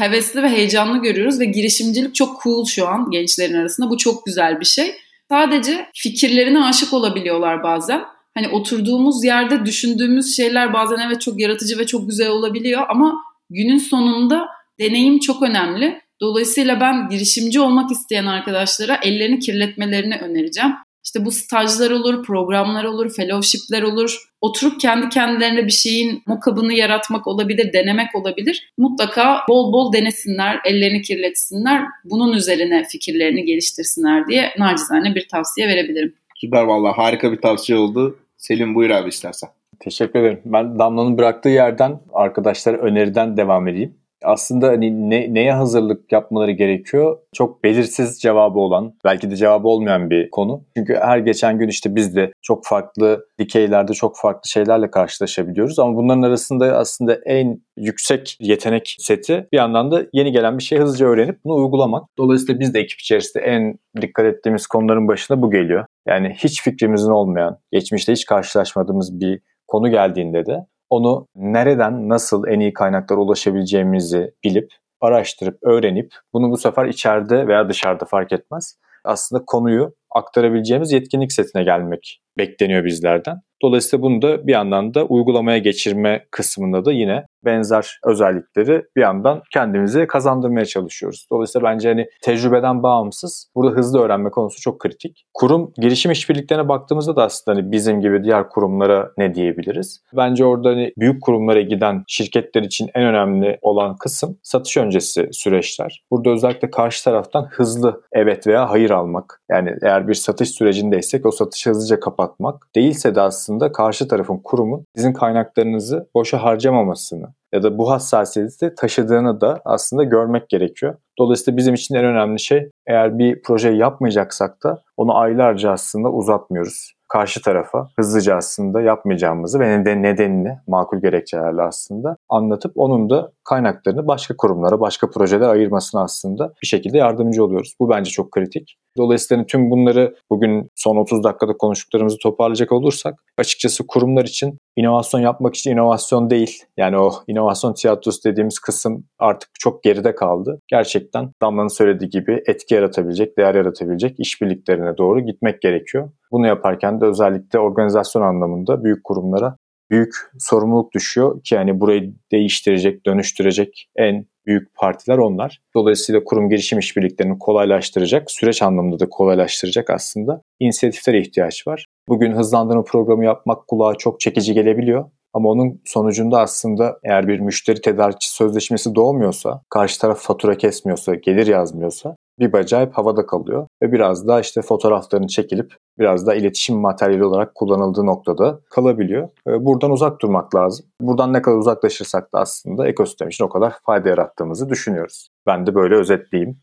hevesli 0.00 0.42
ve 0.42 0.48
heyecanlı 0.48 1.02
görüyoruz 1.02 1.40
ve 1.40 1.44
girişimcilik 1.44 2.14
çok 2.14 2.42
cool 2.42 2.64
şu 2.64 2.88
an 2.88 3.10
gençlerin 3.10 3.54
arasında. 3.54 3.90
Bu 3.90 3.96
çok 3.96 4.26
güzel 4.26 4.60
bir 4.60 4.64
şey. 4.64 4.94
Sadece 5.30 5.86
fikirlerine 5.94 6.64
aşık 6.64 6.92
olabiliyorlar 6.92 7.62
bazen. 7.62 8.02
Hani 8.34 8.48
oturduğumuz 8.48 9.24
yerde 9.24 9.66
düşündüğümüz 9.66 10.36
şeyler 10.36 10.72
bazen 10.72 10.98
evet 11.06 11.20
çok 11.20 11.40
yaratıcı 11.40 11.78
ve 11.78 11.86
çok 11.86 12.08
güzel 12.08 12.28
olabiliyor 12.28 12.82
ama 12.88 13.14
günün 13.50 13.78
sonunda 13.78 14.48
deneyim 14.80 15.18
çok 15.18 15.42
önemli. 15.42 16.00
Dolayısıyla 16.20 16.80
ben 16.80 17.08
girişimci 17.08 17.60
olmak 17.60 17.90
isteyen 17.90 18.26
arkadaşlara 18.26 18.98
ellerini 19.02 19.38
kirletmelerini 19.38 20.16
önereceğim. 20.16 20.70
İşte 21.08 21.24
bu 21.24 21.30
stajlar 21.30 21.90
olur, 21.90 22.24
programlar 22.24 22.84
olur, 22.84 23.10
fellowshipler 23.10 23.82
olur. 23.82 24.16
Oturup 24.40 24.80
kendi 24.80 25.08
kendilerine 25.08 25.66
bir 25.66 25.72
şeyin 25.72 26.22
mokabını 26.26 26.72
yaratmak 26.72 27.26
olabilir, 27.26 27.72
denemek 27.72 28.14
olabilir. 28.14 28.72
Mutlaka 28.78 29.40
bol 29.48 29.72
bol 29.72 29.92
denesinler, 29.92 30.60
ellerini 30.64 31.02
kirletsinler. 31.02 31.82
Bunun 32.04 32.32
üzerine 32.32 32.84
fikirlerini 32.84 33.44
geliştirsinler 33.44 34.26
diye 34.26 34.54
nacizane 34.58 35.14
bir 35.14 35.28
tavsiye 35.28 35.68
verebilirim. 35.68 36.14
Süper 36.34 36.62
valla 36.62 36.98
harika 36.98 37.32
bir 37.32 37.40
tavsiye 37.40 37.78
oldu. 37.78 38.18
Selim 38.36 38.74
buyur 38.74 38.90
abi 38.90 39.08
istersen. 39.08 39.50
Teşekkür 39.80 40.18
ederim. 40.18 40.40
Ben 40.44 40.78
Damla'nın 40.78 41.18
bıraktığı 41.18 41.48
yerden 41.48 42.00
arkadaşlara 42.12 42.76
öneriden 42.76 43.36
devam 43.36 43.68
edeyim 43.68 43.94
aslında 44.24 44.68
hani 44.68 45.10
ne, 45.10 45.34
neye 45.34 45.52
hazırlık 45.52 46.12
yapmaları 46.12 46.50
gerekiyor? 46.50 47.18
Çok 47.32 47.64
belirsiz 47.64 48.20
cevabı 48.20 48.58
olan, 48.58 48.94
belki 49.04 49.30
de 49.30 49.36
cevabı 49.36 49.68
olmayan 49.68 50.10
bir 50.10 50.30
konu. 50.30 50.64
Çünkü 50.76 50.94
her 50.94 51.18
geçen 51.18 51.58
gün 51.58 51.68
işte 51.68 51.94
biz 51.94 52.16
de 52.16 52.32
çok 52.42 52.66
farklı 52.66 53.26
dikeylerde 53.38 53.92
çok 53.92 54.16
farklı 54.16 54.48
şeylerle 54.48 54.90
karşılaşabiliyoruz. 54.90 55.78
Ama 55.78 55.96
bunların 55.96 56.22
arasında 56.22 56.66
aslında 56.66 57.18
en 57.26 57.60
yüksek 57.76 58.36
yetenek 58.40 58.96
seti 58.98 59.46
bir 59.52 59.56
yandan 59.58 59.90
da 59.90 60.06
yeni 60.12 60.32
gelen 60.32 60.58
bir 60.58 60.62
şey 60.62 60.78
hızlıca 60.78 61.06
öğrenip 61.06 61.44
bunu 61.44 61.54
uygulamak. 61.54 62.04
Dolayısıyla 62.18 62.60
biz 62.60 62.74
de 62.74 62.80
ekip 62.80 63.00
içerisinde 63.00 63.44
en 63.44 63.78
dikkat 64.02 64.26
ettiğimiz 64.26 64.66
konuların 64.66 65.08
başında 65.08 65.42
bu 65.42 65.50
geliyor. 65.50 65.86
Yani 66.08 66.34
hiç 66.38 66.62
fikrimizin 66.62 67.10
olmayan, 67.10 67.58
geçmişte 67.72 68.12
hiç 68.12 68.24
karşılaşmadığımız 68.24 69.20
bir 69.20 69.40
konu 69.68 69.90
geldiğinde 69.90 70.46
de 70.46 70.66
onu 70.90 71.26
nereden 71.34 72.08
nasıl 72.08 72.46
en 72.48 72.60
iyi 72.60 72.72
kaynaklara 72.72 73.20
ulaşabileceğimizi 73.20 74.34
bilip, 74.44 74.70
araştırıp, 75.00 75.58
öğrenip 75.62 76.14
bunu 76.32 76.50
bu 76.50 76.56
sefer 76.56 76.86
içeride 76.86 77.46
veya 77.46 77.68
dışarıda 77.68 78.04
fark 78.04 78.32
etmez 78.32 78.78
aslında 79.04 79.44
konuyu 79.46 79.94
aktarabileceğimiz 80.10 80.92
yetkinlik 80.92 81.32
setine 81.32 81.62
gelmek 81.62 82.20
bekleniyor 82.38 82.84
bizlerden. 82.84 83.40
Dolayısıyla 83.62 84.02
bunu 84.02 84.22
da 84.22 84.46
bir 84.46 84.52
yandan 84.52 84.94
da 84.94 85.04
uygulamaya 85.04 85.58
geçirme 85.58 86.26
kısmında 86.30 86.84
da 86.84 86.92
yine 86.92 87.24
benzer 87.44 88.00
özellikleri 88.04 88.82
bir 88.96 89.00
yandan 89.00 89.42
kendimize 89.52 90.06
kazandırmaya 90.06 90.66
çalışıyoruz. 90.66 91.26
Dolayısıyla 91.32 91.68
bence 91.68 91.88
hani 91.88 92.06
tecrübeden 92.22 92.82
bağımsız 92.82 93.50
burada 93.54 93.76
hızlı 93.76 94.00
öğrenme 94.00 94.30
konusu 94.30 94.60
çok 94.60 94.80
kritik. 94.80 95.24
Kurum 95.34 95.72
girişim 95.76 96.12
işbirliklerine 96.12 96.68
baktığımızda 96.68 97.16
da 97.16 97.24
aslında 97.24 97.56
hani 97.56 97.72
bizim 97.72 98.00
gibi 98.00 98.24
diğer 98.24 98.48
kurumlara 98.48 99.12
ne 99.18 99.34
diyebiliriz? 99.34 100.00
Bence 100.16 100.44
orada 100.44 100.68
hani 100.68 100.92
büyük 100.98 101.22
kurumlara 101.22 101.60
giden 101.60 102.04
şirketler 102.08 102.62
için 102.62 102.90
en 102.94 103.04
önemli 103.04 103.58
olan 103.62 103.96
kısım 103.96 104.38
satış 104.42 104.76
öncesi 104.76 105.28
süreçler. 105.32 106.02
Burada 106.10 106.30
özellikle 106.30 106.70
karşı 106.70 107.04
taraftan 107.04 107.46
hızlı 107.50 108.02
evet 108.12 108.46
veya 108.46 108.70
hayır 108.70 108.90
almak. 108.90 109.40
Yani 109.50 109.74
eğer 109.82 110.08
bir 110.08 110.14
satış 110.14 110.50
sürecindeysek 110.50 111.26
o 111.26 111.30
satışı 111.30 111.70
hızlıca 111.70 112.00
kapatmak. 112.00 112.68
Değilse 112.76 113.14
de 113.14 113.20
aslında 113.20 113.47
karşı 113.72 114.08
tarafın 114.08 114.38
kurumun 114.44 114.84
sizin 114.96 115.12
kaynaklarınızı 115.12 116.08
boşa 116.14 116.42
harcamamasını 116.42 117.26
ya 117.54 117.62
da 117.62 117.78
bu 117.78 117.90
hassasiyeti 117.90 118.74
taşıdığını 118.74 119.40
da 119.40 119.60
aslında 119.64 120.04
görmek 120.04 120.48
gerekiyor. 120.48 120.94
Dolayısıyla 121.18 121.56
bizim 121.56 121.74
için 121.74 121.94
en 121.94 122.04
önemli 122.04 122.40
şey 122.40 122.70
eğer 122.86 123.18
bir 123.18 123.42
proje 123.42 123.70
yapmayacaksak 123.70 124.64
da 124.64 124.82
onu 124.96 125.18
aylarca 125.18 125.70
aslında 125.70 126.08
uzatmıyoruz. 126.12 126.97
Karşı 127.08 127.42
tarafa 127.42 127.88
hızlıca 127.98 128.36
aslında 128.36 128.80
yapmayacağımızı 128.80 129.60
ve 129.60 129.84
nedenini 130.02 130.58
makul 130.66 131.00
gerekçelerle 131.00 131.62
aslında 131.62 132.16
anlatıp 132.28 132.72
onun 132.74 133.10
da 133.10 133.32
kaynaklarını 133.44 134.08
başka 134.08 134.36
kurumlara, 134.36 134.80
başka 134.80 135.10
projelere 135.10 135.46
ayırmasına 135.46 136.02
aslında 136.02 136.52
bir 136.62 136.66
şekilde 136.66 136.98
yardımcı 136.98 137.44
oluyoruz. 137.44 137.74
Bu 137.80 137.90
bence 137.90 138.10
çok 138.10 138.32
kritik. 138.32 138.76
Dolayısıyla 138.96 139.46
tüm 139.46 139.70
bunları 139.70 140.14
bugün 140.30 140.70
son 140.74 140.96
30 140.96 141.24
dakikada 141.24 141.56
konuştuklarımızı 141.56 142.16
toparlayacak 142.22 142.72
olursak 142.72 143.14
açıkçası 143.38 143.86
kurumlar 143.86 144.24
için 144.24 144.58
inovasyon 144.76 145.20
yapmak 145.20 145.54
için 145.54 145.72
inovasyon 145.72 146.30
değil. 146.30 146.62
Yani 146.76 146.98
o 146.98 147.10
inovasyon 147.26 147.74
tiyatrosu 147.74 148.24
dediğimiz 148.24 148.58
kısım 148.58 149.04
artık 149.18 149.50
çok 149.60 149.82
geride 149.82 150.14
kaldı. 150.14 150.60
Gerçekten 150.68 151.32
Damla'nın 151.42 151.68
söylediği 151.68 152.10
gibi 152.10 152.42
etki 152.46 152.74
yaratabilecek, 152.74 153.38
değer 153.38 153.54
yaratabilecek 153.54 154.20
işbirliklerine 154.20 154.98
doğru 154.98 155.20
gitmek 155.20 155.62
gerekiyor. 155.62 156.10
Bunu 156.32 156.46
yaparken 156.46 157.00
de 157.00 157.04
özellikle 157.04 157.58
organizasyon 157.58 158.22
anlamında 158.22 158.84
büyük 158.84 159.04
kurumlara 159.04 159.56
büyük 159.90 160.14
sorumluluk 160.38 160.92
düşüyor 160.94 161.42
ki 161.42 161.54
yani 161.54 161.80
burayı 161.80 162.14
değiştirecek, 162.32 163.06
dönüştürecek 163.06 163.88
en 163.96 164.26
büyük 164.46 164.74
partiler 164.74 165.18
onlar. 165.18 165.60
Dolayısıyla 165.74 166.24
kurum 166.24 166.48
girişim 166.48 166.78
işbirliklerini 166.78 167.38
kolaylaştıracak, 167.38 168.30
süreç 168.30 168.62
anlamında 168.62 169.00
da 169.00 169.08
kolaylaştıracak 169.08 169.90
aslında 169.90 170.42
inisiyatiflere 170.60 171.20
ihtiyaç 171.20 171.66
var. 171.66 171.86
Bugün 172.08 172.32
hızlandırma 172.32 172.84
programı 172.84 173.24
yapmak 173.24 173.68
kulağa 173.68 173.94
çok 173.94 174.20
çekici 174.20 174.54
gelebiliyor. 174.54 175.10
Ama 175.32 175.48
onun 175.48 175.80
sonucunda 175.84 176.40
aslında 176.40 176.98
eğer 177.04 177.28
bir 177.28 177.40
müşteri 177.40 177.80
tedarikçi 177.80 178.30
sözleşmesi 178.34 178.94
doğmuyorsa, 178.94 179.62
karşı 179.70 180.00
taraf 180.00 180.18
fatura 180.18 180.54
kesmiyorsa, 180.54 181.14
gelir 181.14 181.46
yazmıyorsa 181.46 182.16
bir 182.40 182.54
acayip 182.54 182.92
havada 182.92 183.26
kalıyor 183.26 183.66
ve 183.82 183.92
biraz 183.92 184.28
daha 184.28 184.40
işte 184.40 184.62
fotoğrafların 184.62 185.26
çekilip 185.26 185.74
biraz 185.98 186.26
da 186.26 186.34
iletişim 186.34 186.76
materyali 186.76 187.24
olarak 187.24 187.54
kullanıldığı 187.54 188.06
noktada 188.06 188.60
kalabiliyor. 188.70 189.28
Ee, 189.48 189.64
buradan 189.64 189.90
uzak 189.90 190.22
durmak 190.22 190.54
lazım. 190.54 190.86
Buradan 191.00 191.32
ne 191.32 191.42
kadar 191.42 191.56
uzaklaşırsak 191.56 192.32
da 192.34 192.40
aslında 192.40 192.88
ekosistem 192.88 193.28
için 193.28 193.44
o 193.44 193.48
kadar 193.48 193.74
fayda 193.82 194.08
yarattığımızı 194.08 194.68
düşünüyoruz. 194.68 195.28
Ben 195.46 195.66
de 195.66 195.74
böyle 195.74 195.94
özetleyeyim. 195.94 196.58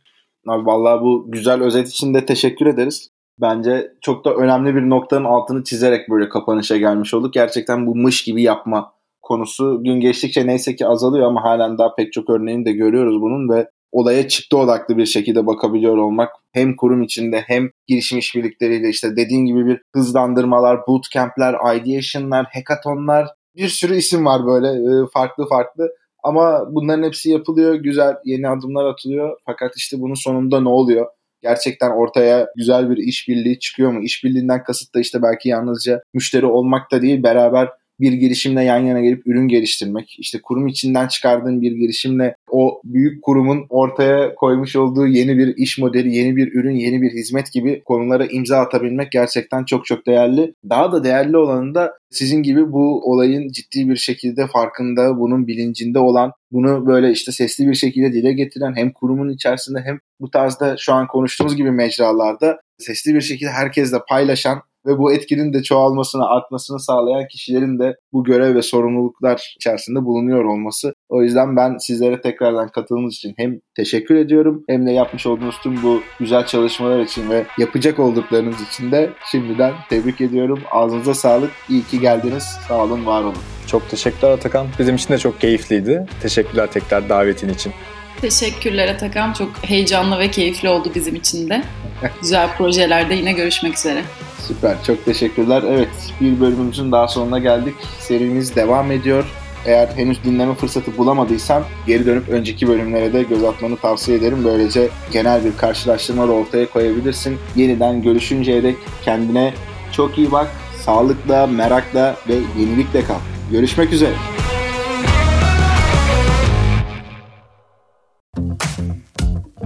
Abi 0.48 0.66
vallahi 0.66 1.02
bu 1.02 1.26
güzel 1.28 1.62
özet 1.62 1.88
için 1.88 2.14
de 2.14 2.26
teşekkür 2.26 2.66
ederiz. 2.66 3.10
Bence 3.42 3.92
çok 4.02 4.26
da 4.26 4.34
önemli 4.34 4.76
bir 4.76 4.90
noktanın 4.90 5.26
altını 5.26 5.64
çizerek 5.64 6.10
böyle 6.10 6.30
kapanışa 6.30 6.78
gelmiş 6.78 7.14
olduk. 7.14 7.34
Gerçekten 7.34 7.88
bu 7.88 7.96
mış 7.96 8.24
gibi 8.24 8.44
yapma 8.44 8.92
konusu 9.22 9.84
gün 9.84 10.00
geçtikçe 10.00 10.48
neyse 10.48 10.76
ki 10.76 10.88
azalıyor 10.88 11.28
ama 11.28 11.44
halen 11.44 11.78
daha 11.78 11.96
pek 11.96 12.14
çok 12.14 12.30
örneğini 12.30 12.66
de 12.66 12.72
görüyoruz 12.72 13.22
bunun 13.22 13.50
ve 13.50 13.70
olaya 13.96 14.28
çıktı 14.28 14.58
odaklı 14.58 14.98
bir 14.98 15.06
şekilde 15.06 15.48
bakabiliyor 15.48 15.98
olmak 15.98 16.32
hem 16.52 16.76
kurum 16.76 17.02
içinde 17.02 17.44
hem 17.48 17.70
girişim 17.88 18.18
işbirlikleriyle 18.18 18.90
işte 18.90 19.16
dediğin 19.16 19.46
gibi 19.46 19.66
bir 19.66 19.82
hızlandırmalar, 19.96 20.88
bootcamp'ler, 20.88 21.56
ideation'lar, 21.76 22.46
hackathon'lar 22.54 23.28
bir 23.56 23.70
sürü 23.70 23.96
isim 23.96 24.26
var 24.26 24.46
böyle 24.46 24.68
e, 24.68 25.08
farklı 25.14 25.48
farklı 25.48 25.90
ama 26.24 26.76
bunların 26.76 27.04
hepsi 27.04 27.30
yapılıyor. 27.30 27.76
Güzel 27.76 28.16
yeni 28.26 28.50
adımlar 28.50 28.86
atılıyor. 28.86 29.38
Fakat 29.46 29.72
işte 29.78 30.02
bunun 30.02 30.14
sonunda 30.14 30.62
ne 30.62 30.70
oluyor? 30.70 31.06
Gerçekten 31.42 31.92
ortaya 31.92 32.48
güzel 32.56 32.90
bir 32.90 32.98
işbirliği 32.98 33.60
çıkıyor 33.60 33.92
mu? 33.92 34.04
İşbirliğinden 34.04 34.64
kasıt 34.64 34.96
da 34.96 35.00
işte 35.00 35.22
belki 35.22 35.50
yalnızca 35.50 36.02
müşteri 36.14 36.46
olmak 36.46 36.92
da 36.92 37.02
değil 37.02 37.24
beraber 37.24 37.70
bir 38.00 38.14
girişimle 38.14 38.64
yan 38.64 38.80
yana 38.80 39.02
gelip 39.02 39.28
ürün 39.28 39.48
geliştirmek, 39.48 40.16
işte 40.20 40.40
kurum 40.44 40.68
içinden 40.68 41.08
çıkardığın 41.08 41.62
bir 41.62 41.72
girişimle 41.72 42.36
o 42.52 42.82
büyük 42.84 43.24
kurumun 43.24 43.66
ortaya 43.70 44.36
koymuş 44.36 44.76
olduğu 44.76 45.08
yeni 45.08 45.38
bir 45.38 45.58
iş 45.58 45.78
modeli, 45.78 46.16
yeni 46.16 46.36
bir 46.36 46.54
ürün, 46.54 46.76
yeni 46.76 47.02
bir 47.02 47.12
hizmet 47.12 47.52
gibi 47.52 47.82
konulara 47.86 48.26
imza 48.26 48.58
atabilmek 48.58 49.12
gerçekten 49.12 49.66
çok 49.66 49.86
çok 49.86 50.08
değerli. 50.08 50.54
Daha 50.70 50.92
da 50.92 51.04
değerli 51.04 51.38
olanı 51.38 51.76
da 51.76 51.94
sizin 52.10 52.44
gibi 52.44 52.72
bu 52.72 53.12
olayın 53.12 53.50
ciddi 53.50 53.90
bir 53.90 53.96
şekilde 53.96 54.48
farkında, 54.48 55.20
bunun 55.20 55.48
bilincinde 55.48 56.00
olan, 56.00 56.32
bunu 56.52 56.88
böyle 56.88 57.12
işte 57.12 57.32
sesli 57.32 57.68
bir 57.68 57.76
şekilde 57.76 58.14
dile 58.14 58.34
getiren 58.34 58.76
hem 58.76 58.92
kurumun 58.92 59.30
içerisinde 59.30 59.80
hem 59.86 60.00
bu 60.20 60.30
tarzda 60.30 60.76
şu 60.78 60.94
an 60.94 61.08
konuştuğumuz 61.08 61.56
gibi 61.56 61.72
mecralarda 61.72 62.60
sesli 62.78 63.14
bir 63.14 63.22
şekilde 63.22 63.50
herkesle 63.50 63.98
paylaşan 64.10 64.62
ve 64.86 64.98
bu 64.98 65.14
etkinin 65.14 65.54
de 65.54 65.64
çoğalmasını, 65.64 66.26
artmasını 66.30 66.80
sağlayan 66.80 67.28
kişilerin 67.28 67.80
de 67.80 67.96
bu 68.14 68.24
görev 68.24 68.56
ve 68.56 68.62
sorumluluklar 68.62 69.54
içerisinde 69.56 70.06
bulunuyor 70.06 70.46
olması. 70.46 70.94
O 71.10 71.22
yüzden 71.24 71.56
ben 71.56 71.78
sizlere 71.78 72.22
tekrardan 72.22 72.70
katıldığınız 72.70 73.16
için 73.16 73.34
hem 73.38 73.60
teşekkür 73.76 74.16
ediyorum 74.16 74.64
hem 74.70 74.88
de 74.88 74.92
yapmış 74.92 75.26
olduğunuz 75.26 75.56
tüm 75.64 75.84
bu 75.84 76.00
güzel 76.20 76.46
çalışmalar 76.46 77.00
için 77.00 77.30
ve 77.30 77.46
yapacak 77.58 78.00
olduklarınız 78.00 78.62
için 78.62 78.92
de 78.92 79.10
şimdiden 79.32 79.74
tebrik 79.90 80.22
ediyorum. 80.22 80.60
Ağzınıza 80.72 81.14
sağlık. 81.14 81.52
İyi 81.70 81.84
ki 81.84 82.00
geldiniz. 82.00 82.44
Sağ 82.68 82.84
olun, 82.84 83.06
var 83.06 83.24
olun. 83.24 83.36
Çok 83.68 83.90
teşekkürler 83.90 84.32
Atakan. 84.32 84.68
Bizim 84.80 84.96
için 84.96 85.14
de 85.14 85.18
çok 85.18 85.42
keyifliydi. 85.42 86.06
Teşekkürler 86.22 86.72
tekrar 86.72 87.10
davetin 87.10 87.50
için. 87.50 87.74
Teşekkürler 88.22 88.88
Atakan. 88.88 89.34
Çok 89.34 89.50
heyecanlı 89.62 90.20
ve 90.20 90.32
keyifli 90.32 90.70
oldu 90.70 90.92
bizim 90.96 91.16
için 91.16 91.50
de. 91.50 91.64
Güzel 92.22 92.58
projelerde 92.58 93.14
yine 93.14 93.34
görüşmek 93.34 93.78
üzere. 93.78 94.02
Süper. 94.48 94.84
Çok 94.88 95.06
teşekkürler. 95.06 95.64
Evet 95.68 95.90
bir 96.22 96.40
bölümümüzün 96.40 96.92
daha 96.92 97.08
sonuna 97.08 97.40
geldik. 97.40 97.76
Serimiz 98.00 98.56
devam 98.56 98.92
ediyor. 98.92 99.26
Eğer 99.66 99.88
henüz 99.96 100.24
dinleme 100.24 100.56
fırsatı 100.56 100.98
bulamadıysan 100.98 101.64
geri 101.88 102.06
dönüp 102.06 102.30
önceki 102.30 102.68
bölümlere 102.68 103.14
de 103.14 103.24
göz 103.24 103.44
atmanı 103.44 103.78
tavsiye 103.78 104.18
ederim. 104.18 104.42
Böylece 104.46 104.90
genel 105.12 105.46
bir 105.46 105.58
karşılaştırma 105.58 106.28
da 106.28 106.32
ortaya 106.32 106.70
koyabilirsin. 106.70 107.38
Yeniden 107.56 108.02
görüşünceye 108.02 108.64
dek 108.64 108.76
kendine 109.06 109.54
çok 109.92 110.18
iyi 110.18 110.32
bak. 110.32 110.48
Sağlıkla, 110.82 111.48
merakla 111.48 112.16
ve 112.30 112.34
yenilikle 112.60 113.04
kal. 113.06 113.20
Görüşmek 113.52 113.94
üzere. 113.94 114.14